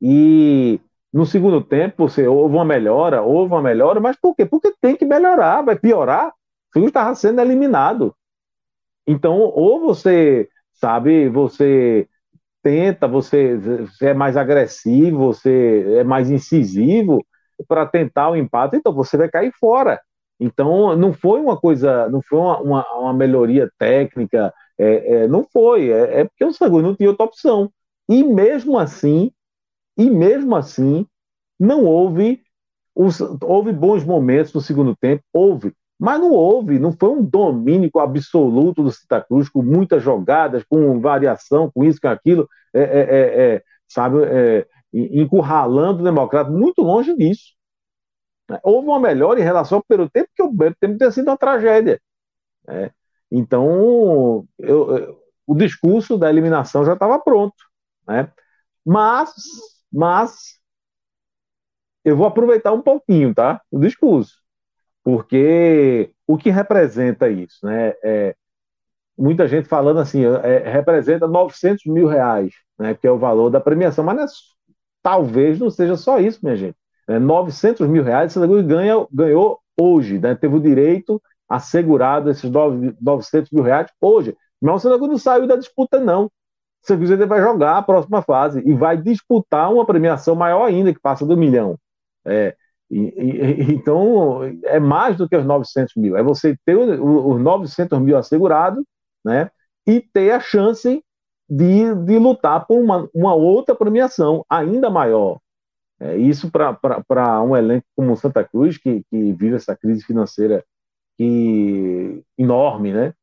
[0.00, 0.80] E
[1.12, 4.46] no segundo tempo, você houve uma melhora, houve uma melhora, mas por quê?
[4.46, 6.28] Porque tem que melhorar, vai piorar.
[6.28, 6.32] O
[6.72, 8.14] Segundo estava sendo eliminado.
[9.06, 12.08] Então, ou você, sabe, você
[12.62, 13.58] tenta, você,
[14.02, 17.24] é mais agressivo, você é mais incisivo,
[17.66, 20.00] para tentar o empate, então você vai cair fora.
[20.38, 25.44] Então não foi uma coisa, não foi uma, uma, uma melhoria técnica, é, é, não
[25.52, 27.70] foi, é, é, porque o Sangue não tinha outra opção.
[28.08, 29.30] E mesmo assim,
[30.00, 31.06] e mesmo assim,
[31.58, 32.42] não houve,
[32.94, 37.90] os, houve bons momentos no segundo tempo, houve, mas não houve, não foi um domínio
[37.98, 43.00] absoluto do Santa Cruz, com muitas jogadas, com variação, com isso, com aquilo, é, é,
[43.00, 44.16] é, é sabe,
[44.90, 47.54] encurralando o democrata, muito longe disso.
[48.62, 51.36] Houve uma melhora em relação ao primeiro tempo, porque o primeiro tempo tem sido uma
[51.36, 52.00] tragédia.
[52.66, 52.90] Né?
[53.30, 57.54] Então, eu, eu, o discurso da eliminação já estava pronto.
[58.08, 58.32] Né?
[58.84, 59.32] Mas,
[59.92, 60.58] mas,
[62.04, 63.60] eu vou aproveitar um pouquinho, tá?
[63.70, 64.34] O discurso.
[65.02, 67.94] Porque o que representa isso, né?
[68.02, 68.36] É,
[69.16, 72.94] muita gente falando assim, é, representa 900 mil reais, né?
[72.94, 74.26] Que é o valor da premiação, mas não é
[75.02, 76.76] Talvez não seja só isso, minha gente.
[77.08, 80.34] É, 900 mil reais, Santa Cruz ganha, ganhou hoje, né?
[80.34, 82.50] teve o direito assegurado esses
[83.00, 84.36] 900 mil reais hoje.
[84.60, 86.30] Mas o Santa não saiu da disputa, não.
[86.82, 91.00] O Cruz vai jogar a próxima fase e vai disputar uma premiação maior ainda, que
[91.00, 91.78] passa do milhão.
[92.24, 92.56] É,
[92.90, 96.16] e, e, então, é mais do que os 900 mil.
[96.16, 98.84] É você ter os 900 mil assegurados
[99.24, 99.50] né,
[99.86, 101.02] e ter a chance
[101.48, 105.38] de, de lutar por uma, uma outra premiação ainda maior.
[106.00, 110.64] É, isso para um elenco como o Santa Cruz, que, que vive essa crise financeira
[111.18, 113.14] que, enorme, né?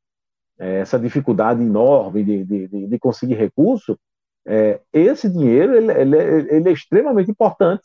[0.59, 3.97] É, essa dificuldade enorme de, de, de conseguir recurso,
[4.45, 7.83] é, esse dinheiro ele, ele, ele, é extremamente importante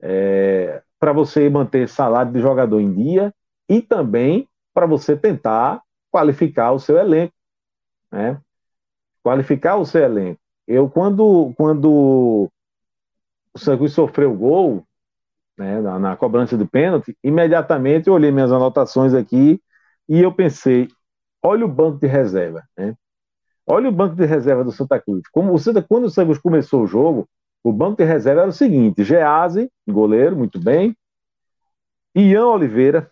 [0.00, 3.34] é, para você manter salário de jogador em dia
[3.68, 7.34] e também para você tentar qualificar o seu elenco.
[8.12, 8.40] Né?
[9.28, 10.40] qualificar o seu elenco.
[10.66, 12.50] Eu, quando, quando
[13.52, 14.84] o Santa sofreu o gol,
[15.56, 19.60] né, na, na, cobrança do pênalti, imediatamente eu olhei minhas anotações aqui
[20.08, 20.88] e eu pensei,
[21.42, 22.94] olha o banco de reserva, né?
[23.66, 25.22] Olha o banco de reserva do Santa Cruz.
[25.30, 27.28] Como o Santa, quando o Santa começou o jogo,
[27.62, 30.96] o banco de reserva era o seguinte: Gease, goleiro, muito bem.
[32.14, 33.10] Ian Oliveira,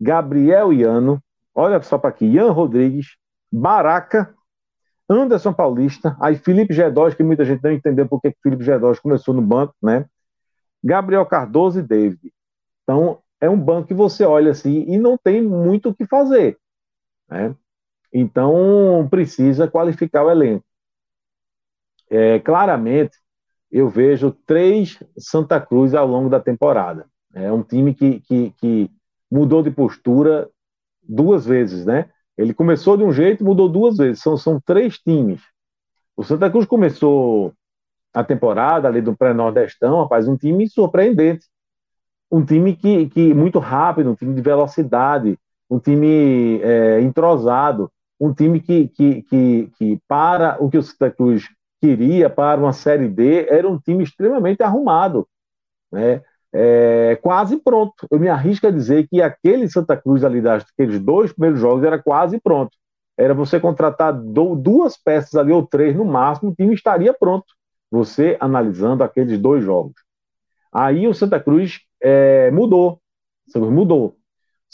[0.00, 1.22] Gabriel Iano,
[1.54, 3.16] olha só para aqui, Ian Rodrigues,
[3.50, 4.34] Baraca,
[5.08, 9.32] Anderson Paulista, aí Felipe Gedós, que muita gente não entendeu porque que Felipe Gedós começou
[9.32, 10.06] no banco, né?
[10.82, 12.32] Gabriel Cardoso e David.
[12.82, 16.58] Então, é um banco que você olha assim e não tem muito o que fazer,
[17.34, 17.54] né?
[18.12, 20.64] Então, precisa qualificar o elenco.
[22.08, 23.18] É, claramente,
[23.72, 27.06] eu vejo três Santa Cruz ao longo da temporada.
[27.34, 28.90] É um time que, que, que
[29.28, 30.48] mudou de postura
[31.02, 32.08] duas vezes, né?
[32.38, 34.22] Ele começou de um jeito mudou duas vezes.
[34.22, 35.42] São, são três times.
[36.16, 37.52] O Santa Cruz começou
[38.12, 41.48] a temporada ali do pré-nordestão, rapaz, um time surpreendente.
[42.30, 45.36] Um time que, que muito rápido, um time de velocidade,
[45.70, 51.10] um time é, entrosado, um time que, que, que, que, para o que o Santa
[51.10, 51.48] Cruz
[51.80, 55.26] queria, para uma Série D, era um time extremamente arrumado.
[55.92, 56.22] Né?
[56.54, 58.06] é, quase pronto.
[58.08, 62.00] Eu me arrisco a dizer que aquele Santa Cruz ali, daqueles dois primeiros jogos, era
[62.00, 62.70] quase pronto.
[63.18, 67.46] Era você contratar do, duas peças ali, ou três no máximo, o time estaria pronto.
[67.90, 69.94] Você analisando aqueles dois jogos.
[70.72, 73.00] Aí o Santa Cruz é, mudou.
[73.56, 74.16] Mudou.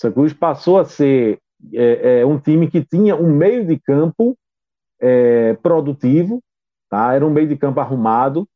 [0.01, 1.39] Santa Cruz passou a ser
[1.75, 4.35] é, é, um time que tinha um meio de campo
[4.99, 6.43] é, produtivo,
[6.89, 7.13] tá?
[7.13, 8.49] era um meio de campo arrumado,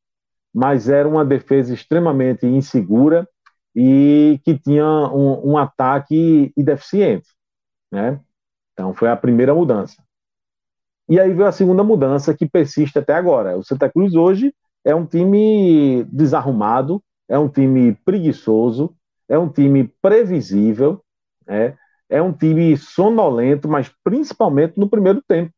[0.55, 3.29] mas era uma defesa extremamente insegura
[3.77, 7.29] e que tinha um, um ataque deficiente.
[7.93, 8.19] Né?
[8.73, 10.03] Então foi a primeira mudança.
[11.07, 13.59] E aí veio a segunda mudança que persiste até agora.
[13.59, 18.97] O Santa Cruz hoje é um time desarrumado, é um time preguiçoso,
[19.29, 21.05] é um time previsível,
[21.47, 21.75] é,
[22.09, 25.53] é um time sonolento, mas principalmente no primeiro tempo.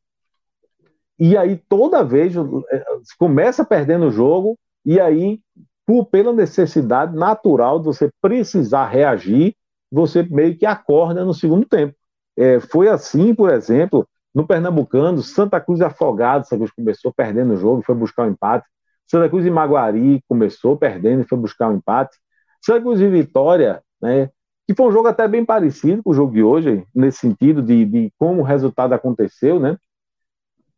[1.18, 2.84] E aí toda vez é,
[3.18, 5.40] começa perdendo o jogo, e aí,
[5.84, 9.56] por, pela necessidade natural de você precisar reagir,
[9.90, 11.94] você meio que acorda no segundo tempo.
[12.36, 17.56] É, foi assim, por exemplo, no Pernambucano, Santa Cruz Afogado, Santa Cruz começou perdendo o
[17.56, 18.66] jogo, foi buscar o um empate.
[19.06, 22.16] Santa Cruz e Maguari começou perdendo e foi buscar o um empate.
[22.62, 24.30] Santa Cruz e Vitória, né,
[24.66, 27.84] que foi um jogo até bem parecido com o jogo de hoje, nesse sentido de,
[27.84, 29.78] de como o resultado aconteceu, né?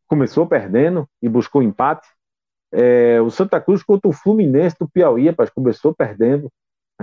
[0.07, 2.07] Começou perdendo e buscou empate.
[2.71, 6.51] É, o Santa Cruz contra o Fluminense do Piauí, rapaz, começou perdendo,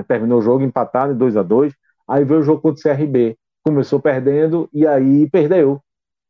[0.07, 1.73] terminou o jogo empatado em 2 a 2
[2.07, 5.81] Aí veio o jogo contra o CRB, começou perdendo e aí perdeu.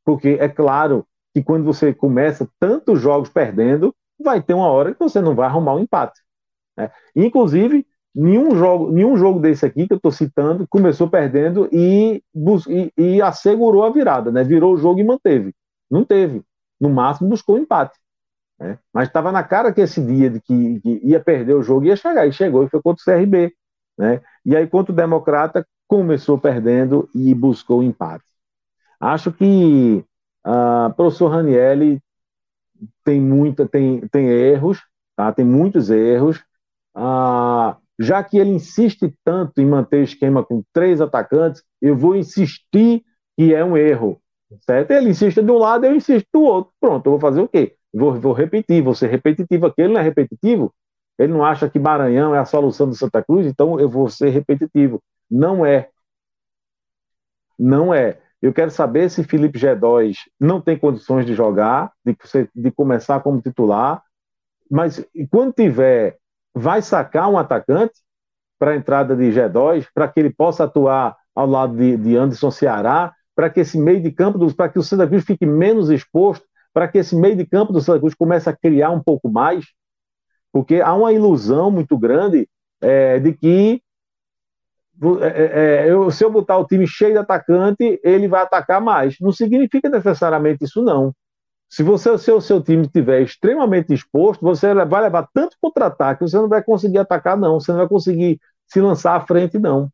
[0.06, 5.00] Porque é claro que quando você começa tantos jogos perdendo, vai ter uma hora que
[5.00, 6.22] você não vai arrumar um empate.
[6.78, 6.89] Né?
[7.15, 12.23] Inclusive, nenhum jogo, nenhum jogo desse aqui que eu estou citando começou perdendo e,
[12.69, 14.43] e, e, assegurou a virada, né?
[14.43, 15.54] virou o jogo e manteve.
[15.91, 16.41] Não teve.
[16.80, 17.99] No máximo buscou empate.
[18.58, 18.80] Né?
[18.93, 21.95] Mas estava na cara que esse dia de que, que, ia perder o jogo ia
[21.95, 23.54] chegar, e chegou e foi contra o CRB.
[23.97, 24.21] Né?
[24.45, 28.23] E aí, contra o Democrata, começou perdendo e buscou empate.
[28.99, 30.04] Acho que
[30.45, 32.01] o uh, professor Ranielli
[33.04, 34.82] tem muita, tem, tem erros,
[35.15, 35.32] tá?
[35.34, 36.38] tem muitos erros.
[36.95, 42.15] Uh, já que ele insiste tanto em manter o esquema com três atacantes, eu vou
[42.15, 43.03] insistir
[43.38, 44.21] que é um erro.
[44.62, 44.91] Certo?
[44.91, 46.73] Ele insiste de um lado, eu insisto do outro.
[46.79, 47.75] Pronto, eu vou fazer o quê?
[47.93, 49.81] Vou, vou repetir, vou ser repetitivo aqui.
[49.81, 50.73] Ele não é repetitivo.
[51.17, 54.29] Ele não acha que Maranhão é a solução do Santa Cruz, então eu vou ser
[54.29, 55.01] repetitivo.
[55.29, 55.89] Não é.
[57.58, 58.19] Não é.
[58.41, 62.15] Eu quero saber se Felipe G2 não tem condições de jogar, de,
[62.53, 64.03] de começar como titular,
[64.69, 66.17] mas quando tiver,
[66.56, 67.94] vai sacar um atacante
[68.58, 72.50] para a entrada de G2, para que ele possa atuar ao lado de, de Anderson
[72.50, 76.46] Ceará, para que esse meio de campo, para que o Santa Cruz fique menos exposto
[76.76, 79.63] para que esse meio de campo do Santa Cruz comece a criar um pouco mais,
[80.52, 82.50] porque há uma ilusão muito grande
[82.82, 83.82] é, de que
[85.22, 88.82] é, é, é, eu, se eu botar o time cheio de atacante, ele vai atacar
[88.82, 89.15] mais.
[89.22, 91.13] Não significa necessariamente isso, não.
[91.69, 96.47] Se você, o seu time estiver extremamente exposto, você vai levar tanto contra-ataque, você não
[96.47, 97.60] vai conseguir atacar, não.
[97.60, 99.91] Você não vai conseguir se lançar à frente, não.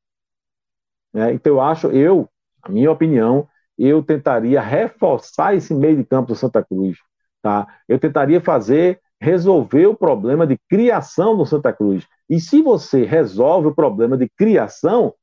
[1.14, 2.30] É, então, eu acho, eu,
[2.62, 6.98] a minha opinião, eu tentaria reforçar esse meio de campo do Santa Cruz.
[7.42, 7.68] Tá?
[7.88, 12.08] Eu tentaria fazer, resolver o problema de criação do Santa Cruz.
[12.30, 15.14] E se você resolve o problema de criação,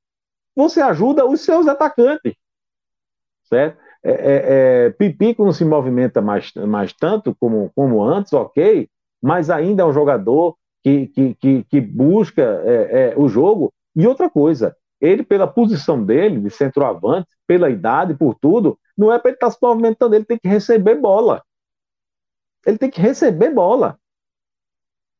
[0.56, 2.34] você ajuda os seus atacantes.
[3.44, 3.78] Certo?
[4.02, 8.88] É, é, é, Pipico não se movimenta mais, mais tanto como, como antes, ok,
[9.20, 13.72] mas ainda é um jogador que, que, que, que busca é, é, o jogo.
[13.96, 19.18] E outra coisa, ele, pela posição dele, de centroavante, pela idade, por tudo, não é
[19.18, 21.42] para ele estar tá se movimentando, ele tem que receber bola.
[22.66, 23.98] Ele tem que receber bola.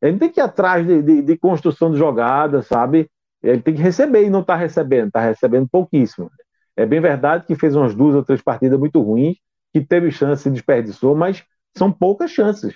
[0.00, 3.10] Ele não tem que ir atrás de, de, de construção de jogadas, sabe?
[3.42, 6.30] Ele tem que receber e não está recebendo, está recebendo pouquíssimo.
[6.78, 9.36] É bem verdade que fez umas duas ou três partidas muito ruins,
[9.72, 11.44] que teve chance e desperdiçou, mas
[11.76, 12.72] são poucas chances.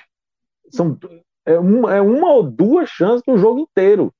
[0.72, 0.98] São,
[1.46, 4.12] é, um, é uma ou duas chances no jogo inteiro.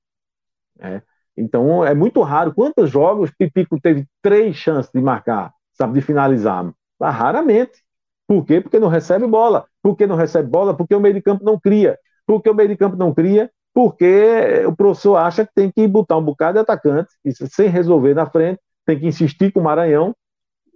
[0.79, 1.01] É.
[1.35, 2.53] Então é muito raro.
[2.53, 6.73] Quantos jogos Pipico teve três chances de marcar, sabe, de finalizar?
[6.97, 7.83] Ah, raramente.
[8.25, 8.61] Por quê?
[8.61, 9.65] Porque não recebe bola.
[9.81, 10.73] Por que não recebe bola?
[10.73, 11.99] Porque o meio de campo não cria.
[12.25, 13.51] Por que o meio de campo não cria?
[13.73, 17.09] Porque o professor acha que tem que botar um bocado de atacante,
[17.51, 20.15] sem resolver na frente, tem que insistir com o Maranhão,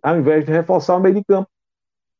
[0.02, 1.50] ao invés de reforçar o meio de campo.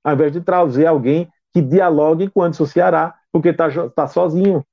[0.04, 4.66] Ao invés de trazer alguém que dialogue com o Anderson Ceará, porque está tá sozinho.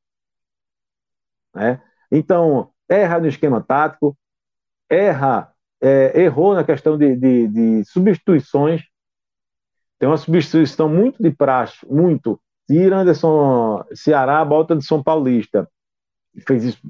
[1.55, 1.81] Né?
[2.11, 4.17] Então, erra no esquema tático,
[4.89, 8.83] erra, é, errou na questão de, de, de, substituições.
[9.99, 12.41] Tem uma substituição muito de praxe, muito.
[12.67, 15.69] Tira Anderson Ceará, volta de São Paulista.
[16.47, 16.81] Fez isso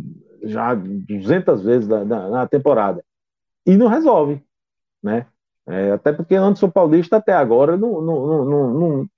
[0.43, 3.05] já 200 vezes na, na, na temporada.
[3.67, 4.43] E não resolve,
[5.03, 5.27] né?
[5.67, 9.09] É, até porque Anderson Paulista até agora não, não, não, não,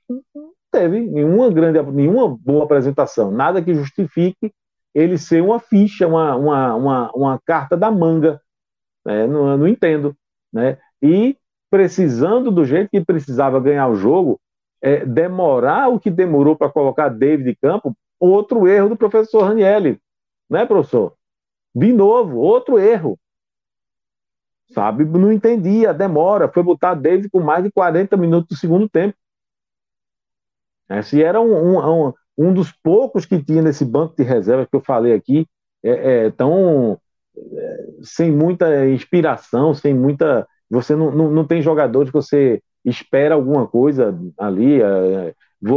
[0.71, 4.53] teve nenhuma grande, nenhuma boa apresentação, nada que justifique
[4.95, 8.41] ele ser uma ficha, uma, uma, uma, uma carta da manga.
[9.05, 9.27] Né?
[9.27, 10.17] Não, não entendo.
[10.53, 10.79] Né?
[11.03, 11.37] E
[11.71, 14.41] precisando do jeito que precisava ganhar o jogo,
[14.81, 20.01] é, demorar o que demorou para colocar David de campo, outro erro do professor Ranielli,
[20.49, 21.15] né, professor?
[21.75, 23.19] De novo, outro erro.
[24.73, 25.05] Sabe?
[25.05, 26.49] Não entendia, demora.
[26.49, 29.17] Foi botar David com mais de 40 minutos do segundo tempo.
[30.89, 34.77] Esse era um, um, um, um dos poucos que tinha nesse banco de reservas que
[34.77, 35.47] eu falei aqui,
[35.83, 36.99] é, é tão
[37.37, 40.47] é, sem muita inspiração, sem muita.
[40.71, 45.35] Você não, não, não tem jogadores que você espera alguma coisa ali, é,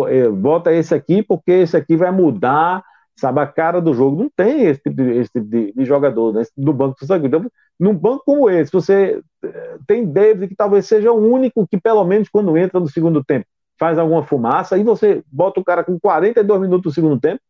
[0.10, 2.84] é, bota esse aqui porque esse aqui vai mudar,
[3.20, 4.24] sabe, a cara do jogo.
[4.24, 7.28] Não tem esse tipo de, esse tipo de, de jogador né, no banco do Sangue.
[7.28, 11.80] Então, num banco como esse, você é, tem David que talvez seja o único que,
[11.80, 13.46] pelo menos, quando entra no segundo tempo,
[13.78, 17.42] faz alguma fumaça, e você bota o cara com 42 minutos do segundo tempo.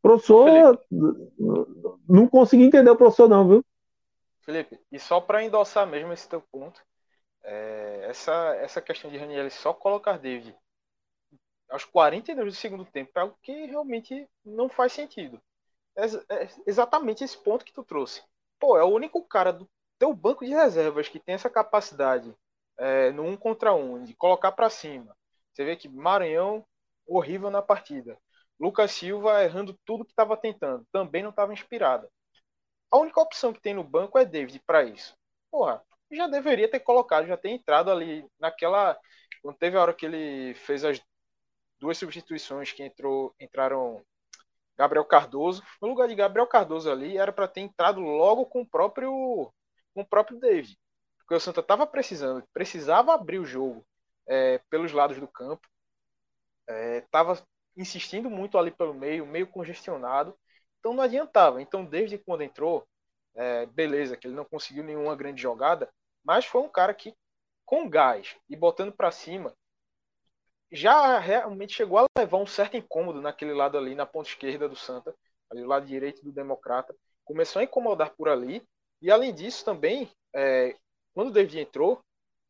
[0.00, 1.26] Professor, Felipe.
[2.08, 3.64] não consegui entender o professor, não, viu?
[4.40, 6.80] Felipe, e só para endossar mesmo esse teu ponto,
[7.44, 10.54] é, essa, essa questão de Raniel só colocar David
[11.72, 15.40] aos 42 do segundo tempo é algo que realmente não faz sentido.
[15.96, 16.04] É,
[16.34, 18.22] é exatamente esse ponto que tu trouxe.
[18.58, 19.68] Pô, é o único cara do
[19.98, 22.34] teu banco de reservas que tem essa capacidade
[22.78, 25.16] é, no um contra um, de colocar para cima.
[25.52, 26.64] Você vê que Maranhão
[27.06, 28.18] horrível na partida.
[28.60, 32.08] Lucas Silva errando tudo que estava tentando, também não estava inspirada.
[32.90, 35.16] A única opção que tem no banco é David para isso.
[35.50, 38.98] Porra, já deveria ter colocado, já ter entrado ali naquela.
[39.42, 41.00] Quando teve a hora que ele fez as
[41.82, 44.00] duas substituições que entrou, entraram
[44.78, 45.64] Gabriel Cardoso.
[45.80, 49.52] No lugar de Gabriel Cardoso ali, era para ter entrado logo com o próprio
[49.92, 50.78] com o próprio David.
[51.18, 53.84] Porque o Santa estava precisando, precisava abrir o jogo
[54.28, 55.66] é, pelos lados do campo.
[56.68, 57.42] Estava é,
[57.76, 60.38] insistindo muito ali pelo meio, meio congestionado.
[60.78, 61.60] Então não adiantava.
[61.60, 62.86] Então, desde quando entrou,
[63.34, 65.92] é, beleza, que ele não conseguiu nenhuma grande jogada,
[66.24, 67.12] mas foi um cara que,
[67.66, 69.52] com gás e botando para cima,
[70.72, 74.76] já realmente chegou a levar um certo incômodo naquele lado ali, na ponta esquerda do
[74.76, 75.14] Santa,
[75.50, 76.96] ali do lado direito do Democrata.
[77.24, 78.66] Começou a incomodar por ali.
[79.00, 80.74] E além disso, também, é,
[81.14, 82.00] quando o David entrou,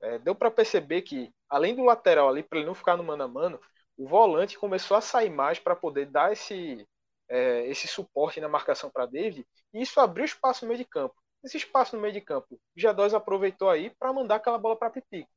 [0.00, 3.24] é, deu para perceber que, além do lateral ali, para ele não ficar no mano
[3.24, 3.60] a mano,
[3.96, 6.86] o volante começou a sair mais para poder dar esse,
[7.28, 11.14] é, esse suporte na marcação para David, e isso abriu espaço no meio de campo.
[11.44, 14.90] Esse espaço no meio de campo, o G2 aproveitou aí para mandar aquela bola para
[14.90, 15.30] Pipico.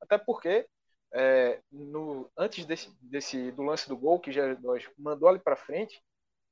[0.00, 0.66] Até porque,
[1.14, 5.56] é, no, antes desse, desse, do lance do gol, que o G2 mandou ali para
[5.56, 6.02] frente,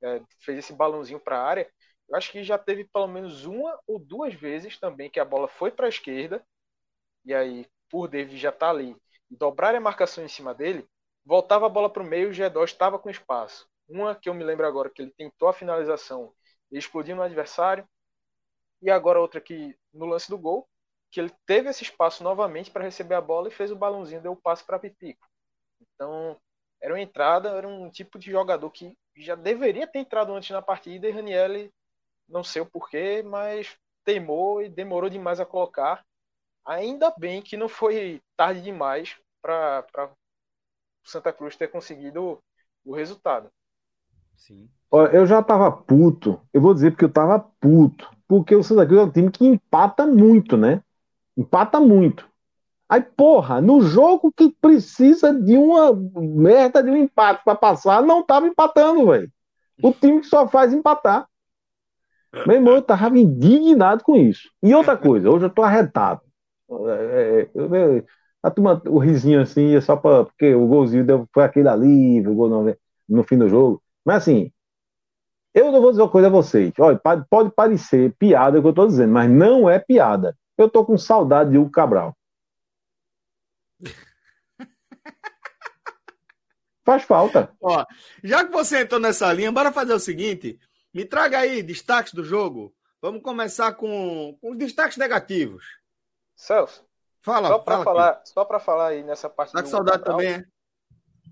[0.03, 1.71] é, fez esse balãozinho para a área,
[2.09, 5.49] eu acho que já teve pelo menos uma ou duas vezes também que a bola
[5.49, 6.45] foi para a esquerda,
[7.25, 8.97] e aí, por David já tá ali,
[9.31, 10.87] dobrar a marcação em cima dele,
[11.25, 13.69] voltava a bola para o meio e o G2 estava com espaço.
[13.89, 16.33] Uma que eu me lembro agora que ele tentou a finalização
[16.71, 17.87] e explodiu no adversário,
[18.83, 20.69] e agora outra que no lance do gol,
[21.11, 24.33] que ele teve esse espaço novamente para receber a bola e fez o balãozinho, deu
[24.33, 25.27] o passe para Pipico.
[25.81, 26.37] Então,
[26.81, 30.63] era uma entrada, era um tipo de jogador que já deveria ter entrado antes na
[30.63, 31.71] partida e Ranielli
[32.29, 36.05] não sei o porquê, mas teimou e demorou demais a colocar.
[36.65, 40.11] Ainda bem que não foi tarde demais para
[41.05, 42.39] Santa Cruz ter conseguido
[42.85, 43.51] o resultado.
[44.37, 44.71] Sim.
[45.13, 46.41] Eu já tava puto.
[46.53, 48.09] Eu vou dizer porque eu tava puto.
[48.29, 50.83] Porque o Santa Cruz é um time que empata muito, né?
[51.41, 52.29] Empata muito.
[52.87, 58.23] Aí, porra, no jogo que precisa de uma merda de um empate para passar, não
[58.23, 59.33] tava empatando, velho.
[59.83, 61.27] O time que só faz empatar.
[62.47, 64.51] Meu irmão, eu tava indignado com isso.
[64.63, 66.21] E outra coisa, hoje eu tô arretado.
[66.69, 68.05] É, é, é,
[68.43, 72.21] a turma, o risinho assim, é só pra, porque o golzinho deu, foi aquele ali,
[72.21, 72.77] o gol no,
[73.09, 73.83] no fim do jogo.
[74.05, 74.53] Mas assim,
[75.55, 76.71] eu não vou dizer uma coisa a vocês.
[76.79, 80.37] Olha, pode, pode parecer piada o que eu tô dizendo, mas não é piada.
[80.63, 82.15] Eu tô com saudade de Hugo Cabral.
[86.85, 87.51] Faz falta.
[87.61, 87.87] Ó,
[88.23, 90.61] já que você entrou nessa linha, bora fazer o seguinte.
[90.93, 92.75] Me traga aí destaques do jogo.
[93.01, 95.65] Vamos começar com, com os destaques negativos.
[96.37, 96.85] Celso.
[97.23, 98.29] Fala, só para falar, aqui.
[98.29, 99.53] só para falar aí nessa parte.
[99.53, 100.45] Tá com saudade também, é?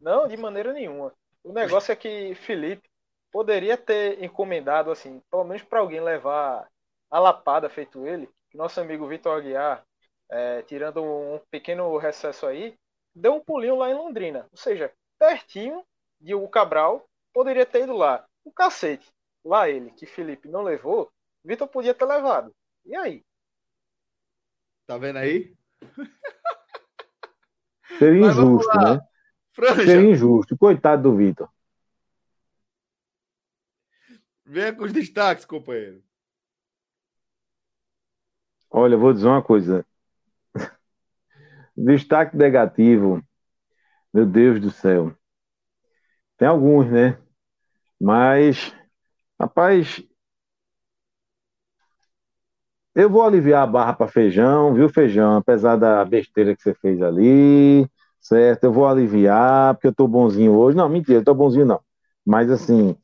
[0.01, 1.12] Não, de maneira nenhuma.
[1.45, 2.89] O negócio é que Felipe
[3.31, 6.66] poderia ter encomendado assim, pelo menos para alguém levar
[7.11, 9.84] a lapada feito ele, que nosso amigo Vitor Aguiar,
[10.30, 12.76] é, tirando um pequeno recesso aí,
[13.14, 14.46] deu um pulinho lá em Londrina.
[14.51, 15.84] Ou seja, pertinho
[16.20, 18.26] de o Cabral, poderia ter ido lá.
[18.44, 19.12] O cacete
[19.44, 21.11] lá ele, que Felipe não levou,
[21.44, 22.55] Vitor podia ter levado.
[22.84, 23.24] E aí?
[24.86, 25.55] Tá vendo aí?
[27.99, 29.01] Seria injusto, né?
[29.53, 29.84] Franja.
[29.84, 30.57] Seria injusto.
[30.57, 31.49] Coitado do Vitor.
[34.44, 36.03] Venha com os destaques, companheiro.
[38.71, 39.85] Olha, eu vou dizer uma coisa.
[41.77, 43.23] Destaque negativo.
[44.12, 45.14] Meu Deus do céu.
[46.37, 47.19] Tem alguns, né?
[48.01, 48.75] Mas,
[49.41, 50.03] rapaz,
[52.95, 55.37] eu vou aliviar a barra para feijão, viu, feijão?
[55.37, 57.87] Apesar da besteira que você fez ali,
[58.21, 58.64] certo?
[58.64, 60.77] Eu vou aliviar, porque eu tô bonzinho hoje.
[60.77, 61.81] Não, mentira, eu tô bonzinho não.
[62.27, 62.97] Mas assim,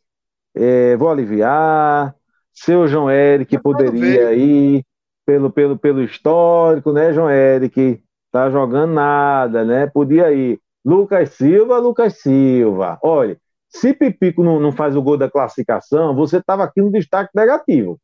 [0.54, 2.14] é, vou aliviar.
[2.54, 4.84] Seu João Eric poderia ir
[5.24, 8.02] pelo, pelo, pelo histórico, né, João Eric?
[8.30, 9.86] Tá jogando nada, né?
[9.86, 10.60] Podia ir.
[10.84, 12.98] Lucas Silva, Lucas Silva.
[13.02, 17.30] Olha, se Pipico não, não faz o gol da classificação, você estava aqui no destaque
[17.34, 17.98] negativo,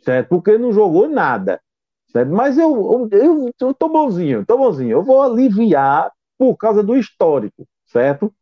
[0.00, 0.28] certo?
[0.28, 1.60] Porque não jogou nada,
[2.10, 2.30] certo?
[2.32, 4.92] Mas eu, eu, eu, eu tô bonzinho, tô bonzinho.
[4.92, 8.32] Eu vou aliviar por causa do histórico, certo?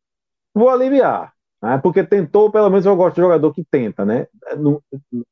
[0.55, 1.33] Vou aliviar.
[1.63, 1.79] Né?
[1.79, 4.27] Porque tentou, pelo menos eu gosto de jogador que tenta, né?
[4.57, 4.81] Não,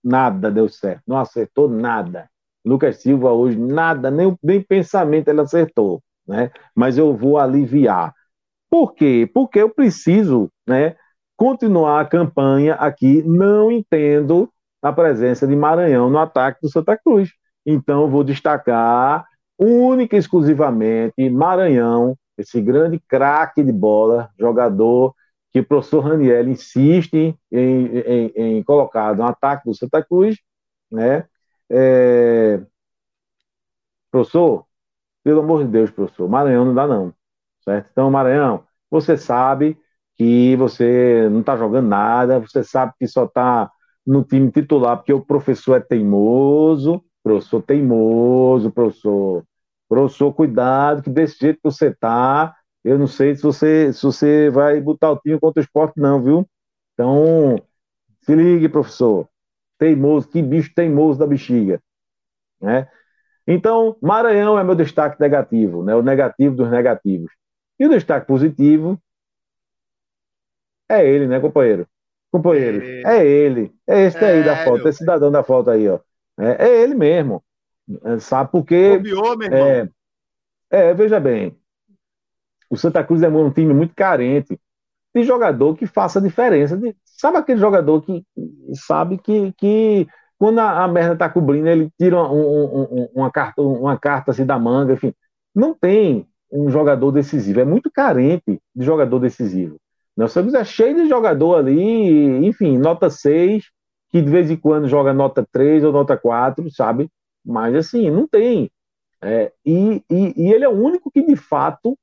[0.02, 2.28] nada deu certo, não acertou nada.
[2.66, 6.50] Lucas Silva hoje, nada, nem, nem pensamento ele acertou, né?
[6.74, 8.12] Mas eu vou aliviar.
[8.70, 9.30] Por quê?
[9.32, 10.96] Porque eu preciso, né,
[11.36, 13.22] continuar a campanha aqui.
[13.22, 14.50] Não entendo
[14.82, 17.30] a presença de Maranhão no ataque do Santa Cruz.
[17.64, 19.24] Então, vou destacar
[19.58, 25.14] única e exclusivamente Maranhão, esse grande craque de bola, jogador
[25.52, 27.14] que o professor Raniel insiste
[27.50, 30.36] em, em, em, colocar no ataque do Santa Cruz,
[30.90, 31.24] né?
[31.70, 32.60] É...
[34.10, 34.66] Professor,
[35.24, 37.14] pelo amor de Deus, professor, Maranhão não dá não,
[37.64, 37.88] certo?
[37.92, 39.78] Então, Maranhão, você sabe
[40.16, 43.70] que você não está jogando nada, você sabe que só está
[44.06, 49.44] no time titular porque o professor é teimoso, professor teimoso, professor,
[49.88, 52.54] professor, cuidado, que desse jeito que você está,
[52.84, 56.22] eu não sei se você, se você vai botar o time contra o esporte, não,
[56.22, 56.48] viu?
[56.94, 57.56] Então,
[58.22, 59.28] se ligue, professor.
[59.78, 61.80] Teimoso, que bicho teimoso da bexiga.
[62.60, 62.88] Né?
[63.46, 65.94] Então, Maranhão é meu destaque negativo, né?
[65.94, 67.30] o negativo dos negativos.
[67.78, 68.98] E o destaque positivo
[70.88, 71.86] é ele, né, companheiro?
[72.30, 73.74] Companheiro, é, é ele.
[73.86, 75.98] É esse é, aí da foto, esse cidadão da foto aí, ó.
[76.38, 77.42] É, é ele mesmo.
[78.04, 78.96] É, sabe por quê?
[78.96, 79.66] Copiou, meu irmão.
[79.68, 79.88] É,
[80.70, 81.56] é, veja bem.
[82.68, 84.58] O Santa Cruz é um time muito carente
[85.16, 86.76] de jogador que faça diferença.
[86.76, 88.22] De, sabe aquele jogador que
[88.74, 90.06] sabe que, que
[90.38, 94.30] quando a, a merda tá cobrindo, ele tira um, um, um, uma, carta, uma carta
[94.30, 95.14] assim da manga, enfim.
[95.54, 97.60] Não tem um jogador decisivo.
[97.60, 99.76] É muito carente de jogador decisivo.
[100.14, 103.64] Nós estamos é cheio de jogador ali, enfim, nota 6,
[104.10, 107.08] que de vez em quando joga nota 3 ou nota 4, sabe?
[107.44, 108.70] Mas assim, não tem.
[109.22, 111.96] É, e, e, e, ele é o único que de fato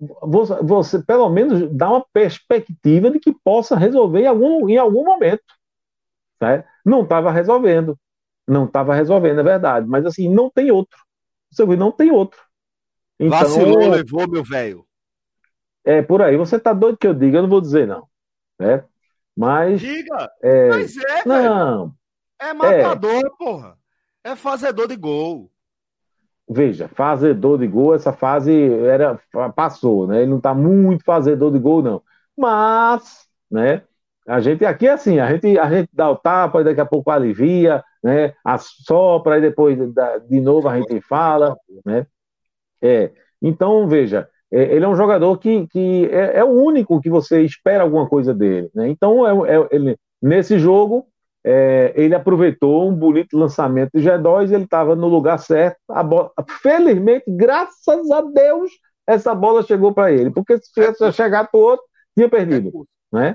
[0.00, 5.42] você, pelo menos dá uma perspectiva de que possa resolver em algum, em algum momento.
[6.38, 6.68] Certo?
[6.84, 7.98] Não estava resolvendo.
[8.46, 9.86] Não estava resolvendo, é verdade.
[9.86, 10.98] Mas assim, não tem outro.
[11.50, 12.40] Você não tem outro.
[13.18, 14.84] Então, Vacilou, levou, meu velho.
[15.84, 16.36] É por aí.
[16.36, 18.08] Você tá doido que eu diga, eu não vou dizer não.
[18.58, 18.84] Né?
[19.36, 19.80] Mas.
[19.80, 20.30] Diga!
[20.42, 20.68] É...
[20.68, 21.94] Mas é, Não.
[22.38, 23.30] É matador, é...
[23.38, 23.78] porra.
[24.22, 25.50] É fazedor de gol.
[26.48, 28.52] Veja, fazedor de gol, essa fase
[28.84, 29.18] era
[29.56, 30.22] passou, né?
[30.22, 32.02] Ele não tá muito fazedor de gol, não.
[32.36, 33.82] Mas, né?
[34.26, 36.86] A gente aqui é assim, a gente, a gente dá o tapa, e daqui a
[36.86, 38.34] pouco alivia, né?
[38.44, 39.78] Assopra, e depois
[40.28, 42.06] de novo a gente fala, né?
[42.82, 43.10] É.
[43.40, 47.42] Então, veja, é, ele é um jogador que, que é, é, o único que você
[47.42, 48.70] espera alguma coisa dele.
[48.74, 48.88] Né?
[48.88, 51.06] Então, é, é, ele, nesse jogo,
[51.44, 55.76] é, ele aproveitou um bonito lançamento de G2, ele estava no lugar certo.
[56.06, 56.32] Bola,
[56.62, 58.72] felizmente, graças a Deus,
[59.06, 61.84] essa bola chegou para ele, porque se tivesse chegado para o outro,
[62.14, 62.86] tinha perdido.
[63.12, 63.34] Né?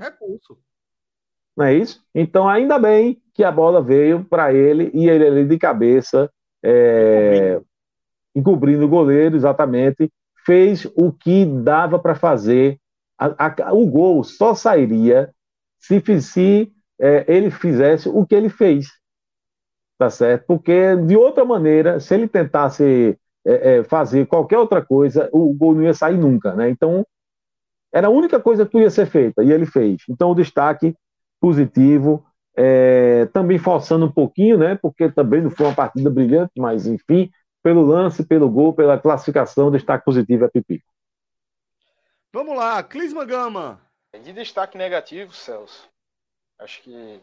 [1.56, 2.02] Não é isso?
[2.12, 6.30] Então, ainda bem que a bola veio para ele e ele ali de cabeça,
[6.64, 7.60] é,
[8.34, 10.10] encobrindo o goleiro, exatamente,
[10.44, 12.78] fez o que dava para fazer.
[13.16, 15.30] A, a, o gol só sairia
[15.78, 18.88] se, se é, ele fizesse o que ele fez.
[19.98, 20.46] Tá certo?
[20.46, 25.74] Porque, de outra maneira, se ele tentasse é, é, fazer qualquer outra coisa, o gol
[25.74, 26.54] não ia sair nunca.
[26.54, 26.70] Né?
[26.70, 27.06] Então,
[27.92, 30.02] era a única coisa que podia ser feita, e ele fez.
[30.08, 30.94] Então, o destaque
[31.40, 32.24] positivo,
[32.56, 34.78] é, também forçando um pouquinho, né?
[34.80, 37.30] Porque também não foi uma partida brilhante, mas enfim,
[37.62, 40.84] pelo lance, pelo gol, pela classificação, destaque positivo é Pipico.
[42.32, 43.80] Vamos lá, Clisma Gama.
[44.22, 45.89] De destaque negativo, Celso.
[46.60, 47.22] Acho que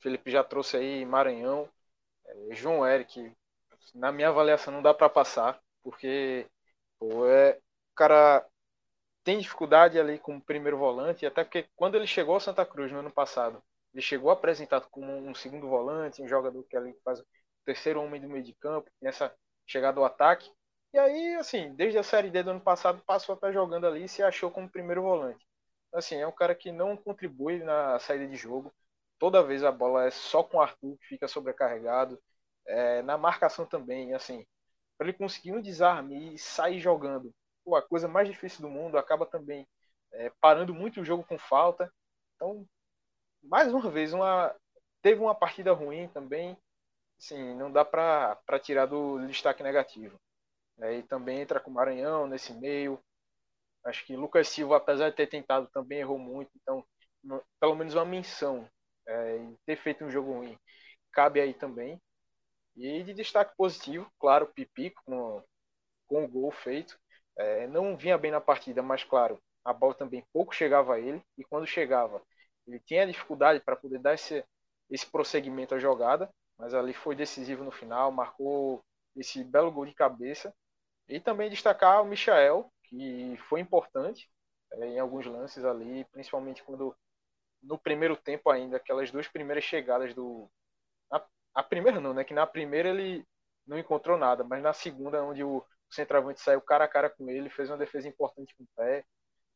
[0.00, 1.68] Felipe já trouxe aí Maranhão,
[2.26, 3.34] é, João Eric,
[3.94, 6.46] na minha avaliação não dá para passar, porque
[6.98, 7.54] pô, é,
[7.92, 8.46] o cara
[9.24, 13.00] tem dificuldade ali como primeiro volante, até porque quando ele chegou ao Santa Cruz no
[13.00, 13.62] ano passado,
[13.94, 17.26] ele chegou apresentado como um segundo volante, um jogador que ali faz o
[17.64, 19.34] terceiro homem do meio de campo, nessa
[19.66, 20.50] chegada ao ataque.
[20.94, 24.04] E aí, assim, desde a Série D do ano passado, passou a estar jogando ali
[24.04, 25.46] e se achou como primeiro volante.
[25.92, 28.72] Assim, é um cara que não contribui na saída de jogo.
[29.18, 32.20] Toda vez a bola é só com o Arthur, que fica sobrecarregado.
[32.66, 34.46] É, na marcação também, assim,
[34.98, 37.34] para ele conseguir um desarme e sair jogando
[37.64, 39.66] pô, a coisa mais difícil do mundo, acaba também
[40.12, 41.92] é, parando muito o jogo com falta.
[42.36, 42.66] Então,
[43.42, 44.54] mais uma vez, uma,
[45.02, 46.56] teve uma partida ruim também.
[47.18, 50.18] Sim, não dá para tirar do destaque negativo.
[50.80, 53.00] É, e também entra com o Maranhão nesse meio.
[53.84, 56.50] Acho que Lucas Silva, apesar de ter tentado, também errou muito.
[56.62, 56.84] Então,
[57.60, 58.68] pelo menos uma menção
[59.06, 60.58] é, ter feito um jogo ruim
[61.12, 62.00] cabe aí também.
[62.76, 65.42] E de destaque positivo, claro, Pipico com,
[66.08, 66.98] com o gol feito.
[67.36, 71.22] É, não vinha bem na partida, mas claro, a bola também pouco chegava a ele
[71.38, 72.22] e quando chegava,
[72.66, 74.44] ele tinha dificuldade para poder dar esse,
[74.90, 78.82] esse prosseguimento à jogada, mas ali foi decisivo no final, marcou
[79.16, 80.54] esse belo gol de cabeça.
[81.08, 84.30] E também destacar o Michael, que foi importante
[84.74, 86.96] é, em alguns lances ali, principalmente quando
[87.62, 90.50] no primeiro tempo ainda, aquelas duas primeiras chegadas do.
[91.12, 91.24] A,
[91.56, 92.24] a primeira não, né?
[92.24, 93.26] Que na primeira ele
[93.66, 97.50] não encontrou nada, mas na segunda, onde o centroavante saiu cara a cara com ele,
[97.50, 99.04] fez uma defesa importante com o pé.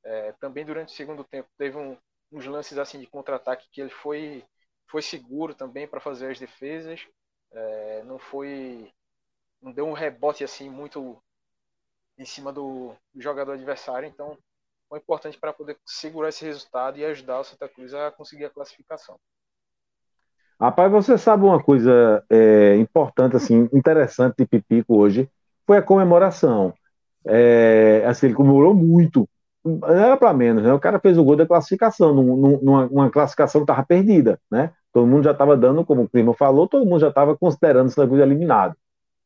[0.05, 1.97] É, também durante o segundo tempo teve um,
[2.33, 4.45] uns lances assim de contra-ataque que ele foi,
[4.89, 7.07] foi seguro também para fazer as defesas.
[7.53, 8.93] É, não foi.
[9.61, 11.23] Não deu um rebote assim muito
[12.19, 14.09] em cima do, do jogador adversário.
[14.09, 14.37] Então
[14.89, 18.51] foi importante para poder segurar esse resultado e ajudar o Santa Cruz a conseguir a
[18.51, 19.17] classificação.
[20.61, 25.31] Rapaz, você sabe uma coisa é, importante, assim, interessante de Pipico hoje?
[25.67, 26.73] foi a comemoração.
[27.27, 29.29] É, assim, ele comemorou muito.
[29.65, 30.73] Não era para menos, né?
[30.73, 34.71] O cara fez o gol da classificação, numa, numa classificação que estava perdida, né?
[34.93, 38.07] Todo mundo já estava dando, como o Clima falou, todo mundo já estava considerando Santa
[38.07, 38.77] Cruz eliminado.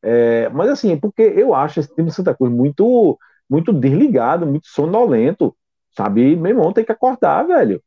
[0.03, 3.17] É, mas assim, porque eu acho esse time de Santa Cruz muito,
[3.49, 5.55] muito desligado, muito sonolento,
[5.95, 6.35] sabe?
[6.35, 7.81] Meu irmão tem que acordar, velho.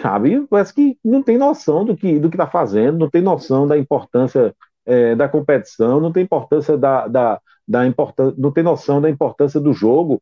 [0.00, 0.46] Sabe?
[0.48, 3.78] Parece que não tem noção do que do que está fazendo, não tem noção da
[3.78, 4.54] importância
[4.86, 9.60] é, da competição, não tem importância da, da, da importância, não tem noção da importância
[9.60, 10.20] do jogo,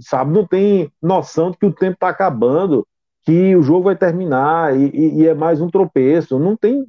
[0.00, 0.32] sabe?
[0.32, 2.86] Não tem noção de que o tempo está acabando,
[3.22, 6.38] que o jogo vai terminar e, e, e, é mais um tropeço.
[6.38, 6.86] Não tem,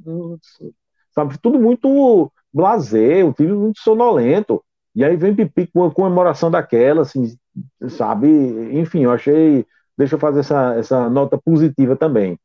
[1.12, 1.38] sabe?
[1.40, 4.64] Tudo muito blazer, o time muito sonolento.
[4.94, 7.38] E aí vem Pipi com uma comemoração daquela, assim,
[7.90, 8.28] sabe?
[8.78, 9.66] Enfim, eu achei.
[9.98, 12.38] Deixa eu fazer essa, essa nota positiva também.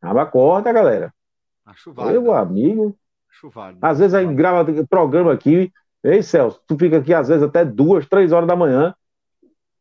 [0.00, 1.12] Acorda, galera.
[1.64, 2.22] Acho válido.
[2.22, 2.96] Meu amigo.
[3.30, 3.78] Acho válido.
[3.82, 5.72] Às vezes aí grava programa aqui,
[6.04, 8.94] Ei, Celso, tu fica aqui às vezes até duas, três horas da manhã,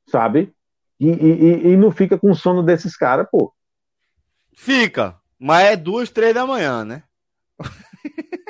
[0.08, 0.56] sabe?
[0.98, 3.54] E, e, e não fica com sono desses caras, pô.
[4.56, 7.04] Fica, mas é duas, três da manhã, né?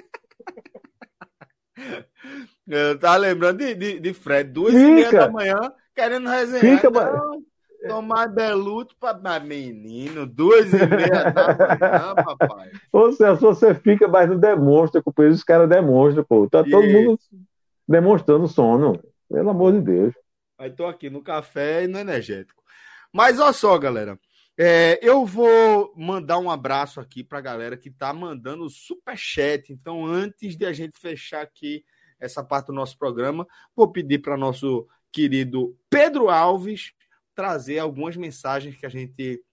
[2.68, 4.88] Eu tava lembrando de, de, de Fred, duas fica.
[4.88, 6.62] e meia da manhã, querendo resenhar.
[6.62, 7.44] Fica, então,
[7.88, 12.72] Tomar Beluto para menino, duas e meia da manhã, papai.
[12.92, 16.50] Ô Celso, você fica, mas não demonstra, companheiro, os caras demonstram, pô.
[16.50, 17.20] Tá todo mundo
[17.88, 19.02] demonstrando sono.
[19.30, 20.14] Pelo amor de Deus.
[20.58, 22.64] Aí tô aqui no café e no energético.
[23.12, 24.18] Mas olha só, galera.
[24.58, 29.74] É, eu vou mandar um abraço aqui para a galera que está mandando super chat.
[29.74, 31.84] Então, antes de a gente fechar aqui
[32.24, 33.46] essa parte do nosso programa,
[33.76, 36.94] vou pedir para nosso querido Pedro Alves
[37.36, 39.44] trazer algumas mensagens que a gente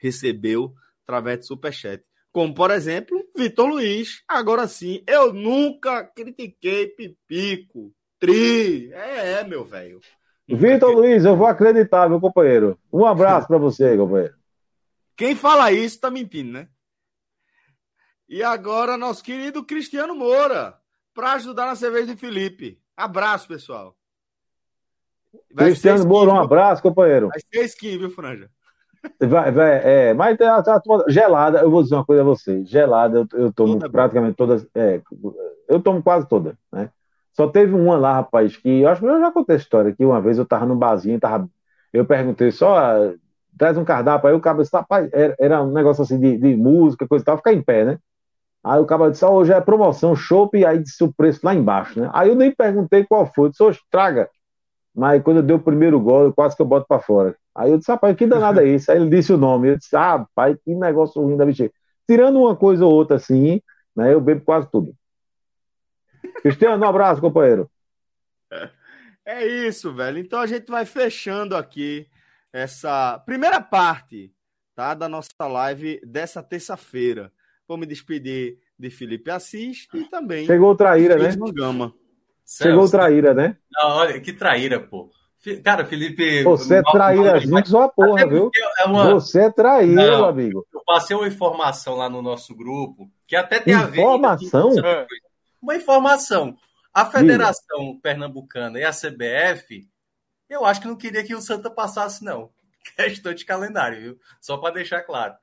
[0.00, 2.02] recebeu através do superchat.
[2.32, 4.22] Como, por exemplo, Vitor Luiz.
[4.26, 7.92] Agora sim, eu nunca critiquei Pipico.
[8.18, 8.92] Tri.
[8.92, 10.00] É, é meu velho.
[10.48, 12.78] Vitor Luiz, eu vou acreditar, meu companheiro.
[12.92, 14.34] Um abraço para você, companheiro.
[15.16, 16.68] Quem fala isso tá mentindo, né?
[18.28, 20.78] E agora, nosso querido Cristiano Moura,
[21.18, 22.78] para ajudar na cerveja de Felipe.
[22.96, 23.96] Abraço, pessoal.
[25.52, 27.28] Vai Cristiano Moura, um abraço, companheiro.
[27.28, 28.48] Vai ser viu, Franja?
[29.18, 32.64] Vai, vai, é, mas tá, tá, gelada, eu vou dizer uma coisa a você.
[32.64, 34.64] Gelada, eu, eu tomo toda praticamente todas.
[34.72, 35.02] É,
[35.68, 36.88] eu tomo quase toda, né?
[37.32, 40.04] Só teve uma lá, rapaz, que eu acho que eu já contei a história, que
[40.04, 41.50] uma vez eu tava num barzinho, tava,
[41.92, 43.12] eu perguntei só,
[43.58, 46.54] traz um cardápio, aí o cara disse, rapaz, era, era um negócio assim de, de,
[46.54, 47.98] música, coisa e tal, ficar em pé, né?
[48.64, 52.00] Aí o cara disse, oh, hoje é promoção, chopp, aí disse o preço lá embaixo,
[52.00, 52.10] né?
[52.12, 54.28] Aí eu nem perguntei qual foi, eu disse, oh, traga.
[54.94, 57.36] Mas quando eu dei o primeiro gol, quase que eu boto para fora.
[57.54, 58.90] Aí eu disse, rapaz, que danada é isso?
[58.90, 59.68] Aí ele disse o nome.
[59.68, 61.72] Eu disse, ah, pai, que negócio ruim da bexiga.
[62.08, 63.62] tirando uma coisa ou outra assim,
[63.94, 64.12] né?
[64.12, 64.92] Eu bebo quase tudo.
[66.42, 67.70] Cristiano, um abraço, companheiro.
[69.24, 70.18] É isso, velho.
[70.18, 72.08] Então a gente vai fechando aqui
[72.52, 74.32] essa primeira parte,
[74.74, 77.32] tá, da nossa live dessa terça-feira.
[77.68, 81.36] Vou me despedir de Felipe Assis e também Chegou o traíra, né?
[81.52, 81.92] Gama.
[82.46, 83.58] Chegou o traíra, né?
[83.70, 85.10] Não, olha, que traíra, pô.
[85.62, 86.42] Cara, Felipe.
[86.44, 88.50] Você é traíra junto só a porra, viu?
[88.78, 89.12] É uma...
[89.12, 90.66] Você é traíra, Não, meu amigo.
[90.72, 94.68] Eu passei uma informação lá no nosso grupo, que até tem informação?
[94.68, 94.80] a ver.
[94.80, 95.06] Informação?
[95.60, 96.56] Uma informação.
[96.92, 98.00] A Federação Diga.
[98.02, 99.86] Pernambucana e a CBF,
[100.48, 102.50] eu acho que não queria que o Santa passasse, não.
[102.96, 104.18] Questão de calendário, viu?
[104.40, 105.34] Só para deixar claro.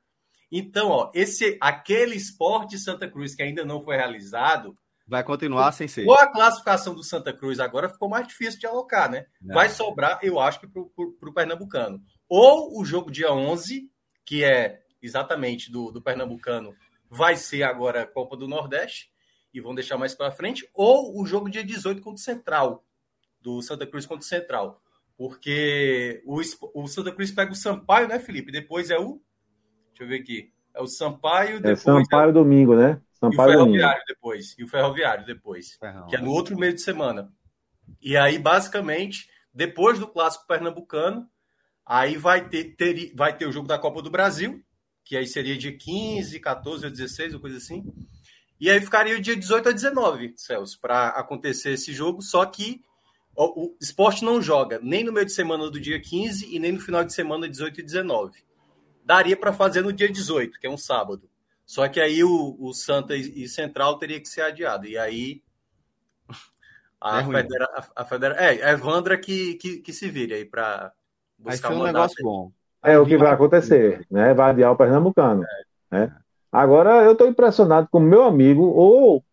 [0.58, 4.78] Então, ó, esse, aquele esporte Santa Cruz que ainda não foi realizado,
[5.08, 6.08] Vai continuar sem ser.
[6.08, 9.28] Ou a classificação do Santa Cruz agora ficou mais difícil de alocar, né?
[9.40, 9.54] Não.
[9.54, 12.02] Vai sobrar, eu acho que para o Pernambucano.
[12.28, 13.88] Ou o jogo dia 11,
[14.26, 16.74] que é exatamente do, do Pernambucano,
[17.08, 19.12] vai ser agora a Copa do Nordeste,
[19.54, 22.84] e vão deixar mais para frente, ou o jogo dia 18 contra o Central,
[23.40, 24.82] do Santa Cruz contra o Central.
[25.16, 26.42] Porque o,
[26.74, 28.52] o Santa Cruz pega o Sampaio, né, Felipe?
[28.52, 29.22] Depois é o.
[29.96, 30.52] Deixa eu ver aqui.
[30.74, 31.66] É o Sampaio.
[31.66, 32.34] É Sampaio é...
[32.34, 33.02] domingo, né?
[33.14, 34.06] Sampaio e o Ferroviário domingo.
[34.08, 34.56] depois.
[34.58, 35.72] E o Ferroviário depois.
[35.80, 36.08] Ferrão.
[36.08, 37.32] Que é no outro meio de semana.
[38.02, 41.26] E aí, basicamente, depois do clássico pernambucano,
[41.86, 44.62] aí vai ter, ter, vai ter o jogo da Copa do Brasil,
[45.06, 47.86] que aí seria dia 15, 14 ou 16, ou coisa assim.
[48.60, 52.82] E aí ficaria o dia 18 a 19, Celso, para acontecer esse jogo, só que
[53.36, 56.72] o, o esporte não joga nem no meio de semana do dia 15 e nem
[56.72, 58.46] no final de semana 18 e 19.
[59.06, 61.30] Daria para fazer no dia 18, que é um sábado.
[61.64, 64.88] Só que aí o, o Santa e Central teria que ser adiado.
[64.88, 65.44] E aí
[67.00, 70.46] a, é federa, a, a federa, é, é Evandra que, que, que se vire aí
[70.46, 70.92] para
[71.38, 72.52] buscar um negócio bom.
[72.84, 74.34] É o que vai acontecer, né?
[74.34, 75.44] Vai adiar o Pernambucano.
[75.92, 76.00] É.
[76.00, 76.16] Né?
[76.52, 79.24] Agora eu estou impressionado com meu amigo ou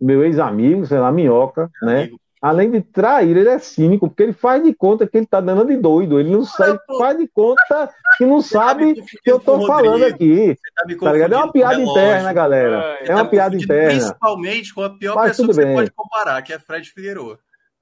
[0.00, 2.00] meu ex-amigo, sei lá, Minhoca, é né?
[2.02, 5.40] Amigo além de trair, ele é cínico, porque ele faz de conta que ele tá
[5.40, 6.20] dando de doido.
[6.20, 10.54] Ele não sai, faz de conta que não sabe que eu tô falando aqui.
[10.76, 11.32] Tá, tá ligado?
[11.32, 12.98] É uma piada interna, galera.
[13.00, 13.98] É, é uma tá piada interna.
[13.98, 15.66] Principalmente com a pior Mas pessoa que bem.
[15.68, 17.38] você pode comparar, que é Fred Figueiredo.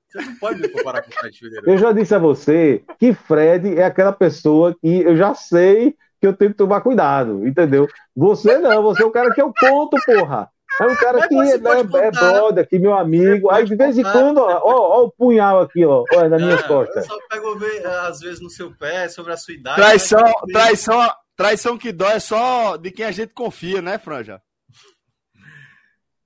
[0.09, 1.69] Você não pode me comparar com o Fred Figueiredo.
[1.69, 6.27] Eu já disse a você que Fred é aquela pessoa que eu já sei que
[6.29, 7.89] eu tenho que tomar cuidado, entendeu?
[8.15, 10.49] Você não, você é o cara que eu conto, porra.
[10.81, 13.51] É um cara que é, é brother aqui, meu amigo.
[13.51, 16.63] Aí de vez em quando, ó, ó, ó, o punhal aqui, ó, ó nas minhas
[16.63, 17.09] costas.
[17.09, 19.77] Eu só pego ver, às vezes, no seu pé, sobre a sua idade.
[19.77, 20.53] Traição, né?
[20.53, 24.41] traição, traição que dói é só de quem a gente confia, né, Franja?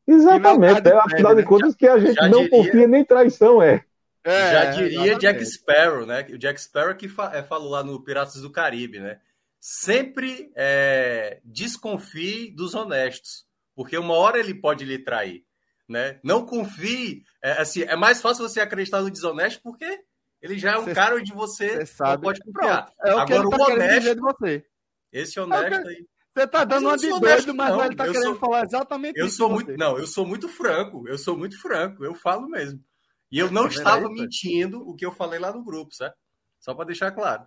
[0.07, 1.49] Exatamente, é, afinal de né?
[1.49, 2.51] contas, que a gente não diria...
[2.51, 3.85] confia nem traição é.
[4.23, 5.21] é Já diria exatamente.
[5.21, 6.27] Jack Sparrow, né?
[6.31, 9.19] O Jack Sparrow que fa é, falou lá no Piratas do Caribe, né?
[9.59, 13.46] Sempre é, desconfie dos honestos
[13.77, 15.45] porque uma hora ele pode lhe trair,
[15.87, 16.19] né?
[16.25, 20.03] Não confie, é, assim, é mais fácil você acreditar no desonesto porque
[20.41, 22.23] ele já é um cê, cara onde você sabe.
[22.23, 22.91] pode confiar.
[23.05, 24.67] é o Agora tá o honesto, de você.
[25.13, 26.07] esse honesto é aí.
[26.35, 27.85] Você tá dando uma de doido, mas não.
[27.85, 29.37] ele tá querendo sou, falar exatamente eu isso.
[29.37, 32.83] Sou muito, não, eu sou muito franco, eu sou muito franco, eu falo mesmo.
[33.31, 36.17] E eu não tá estava mentindo o que eu falei lá no grupo, certo?
[36.61, 37.47] Só para deixar claro.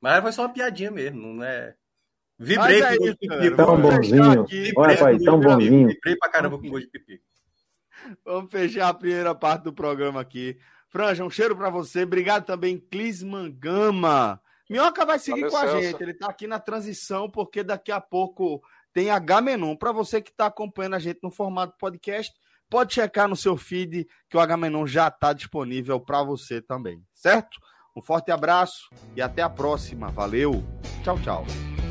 [0.00, 1.74] Mas foi só uma piadinha mesmo, não é.
[2.38, 3.56] Vibrei com gosto de pipi.
[3.56, 4.46] Tão bonzinho.
[4.76, 5.88] Olha, pai, tão bonzinho.
[5.88, 7.22] Vibrei pra caramba com gosto de pipi.
[8.24, 10.58] Vamos fechar a primeira parte do programa aqui.
[10.88, 12.02] Franja, um cheiro para você.
[12.02, 14.40] Obrigado também, Clisman Gama.
[14.68, 16.02] Minhoca vai seguir com a gente.
[16.02, 18.62] Ele tá aqui na transição, porque daqui a pouco
[18.92, 19.76] tem H Menon.
[19.76, 22.32] Para você que está acompanhando a gente no formato podcast,
[22.68, 27.02] pode checar no seu feed que o H Menon já está disponível para você também,
[27.12, 27.58] certo?
[27.94, 30.08] Um forte abraço e até a próxima.
[30.08, 30.64] Valeu.
[31.04, 31.81] Tchau, tchau.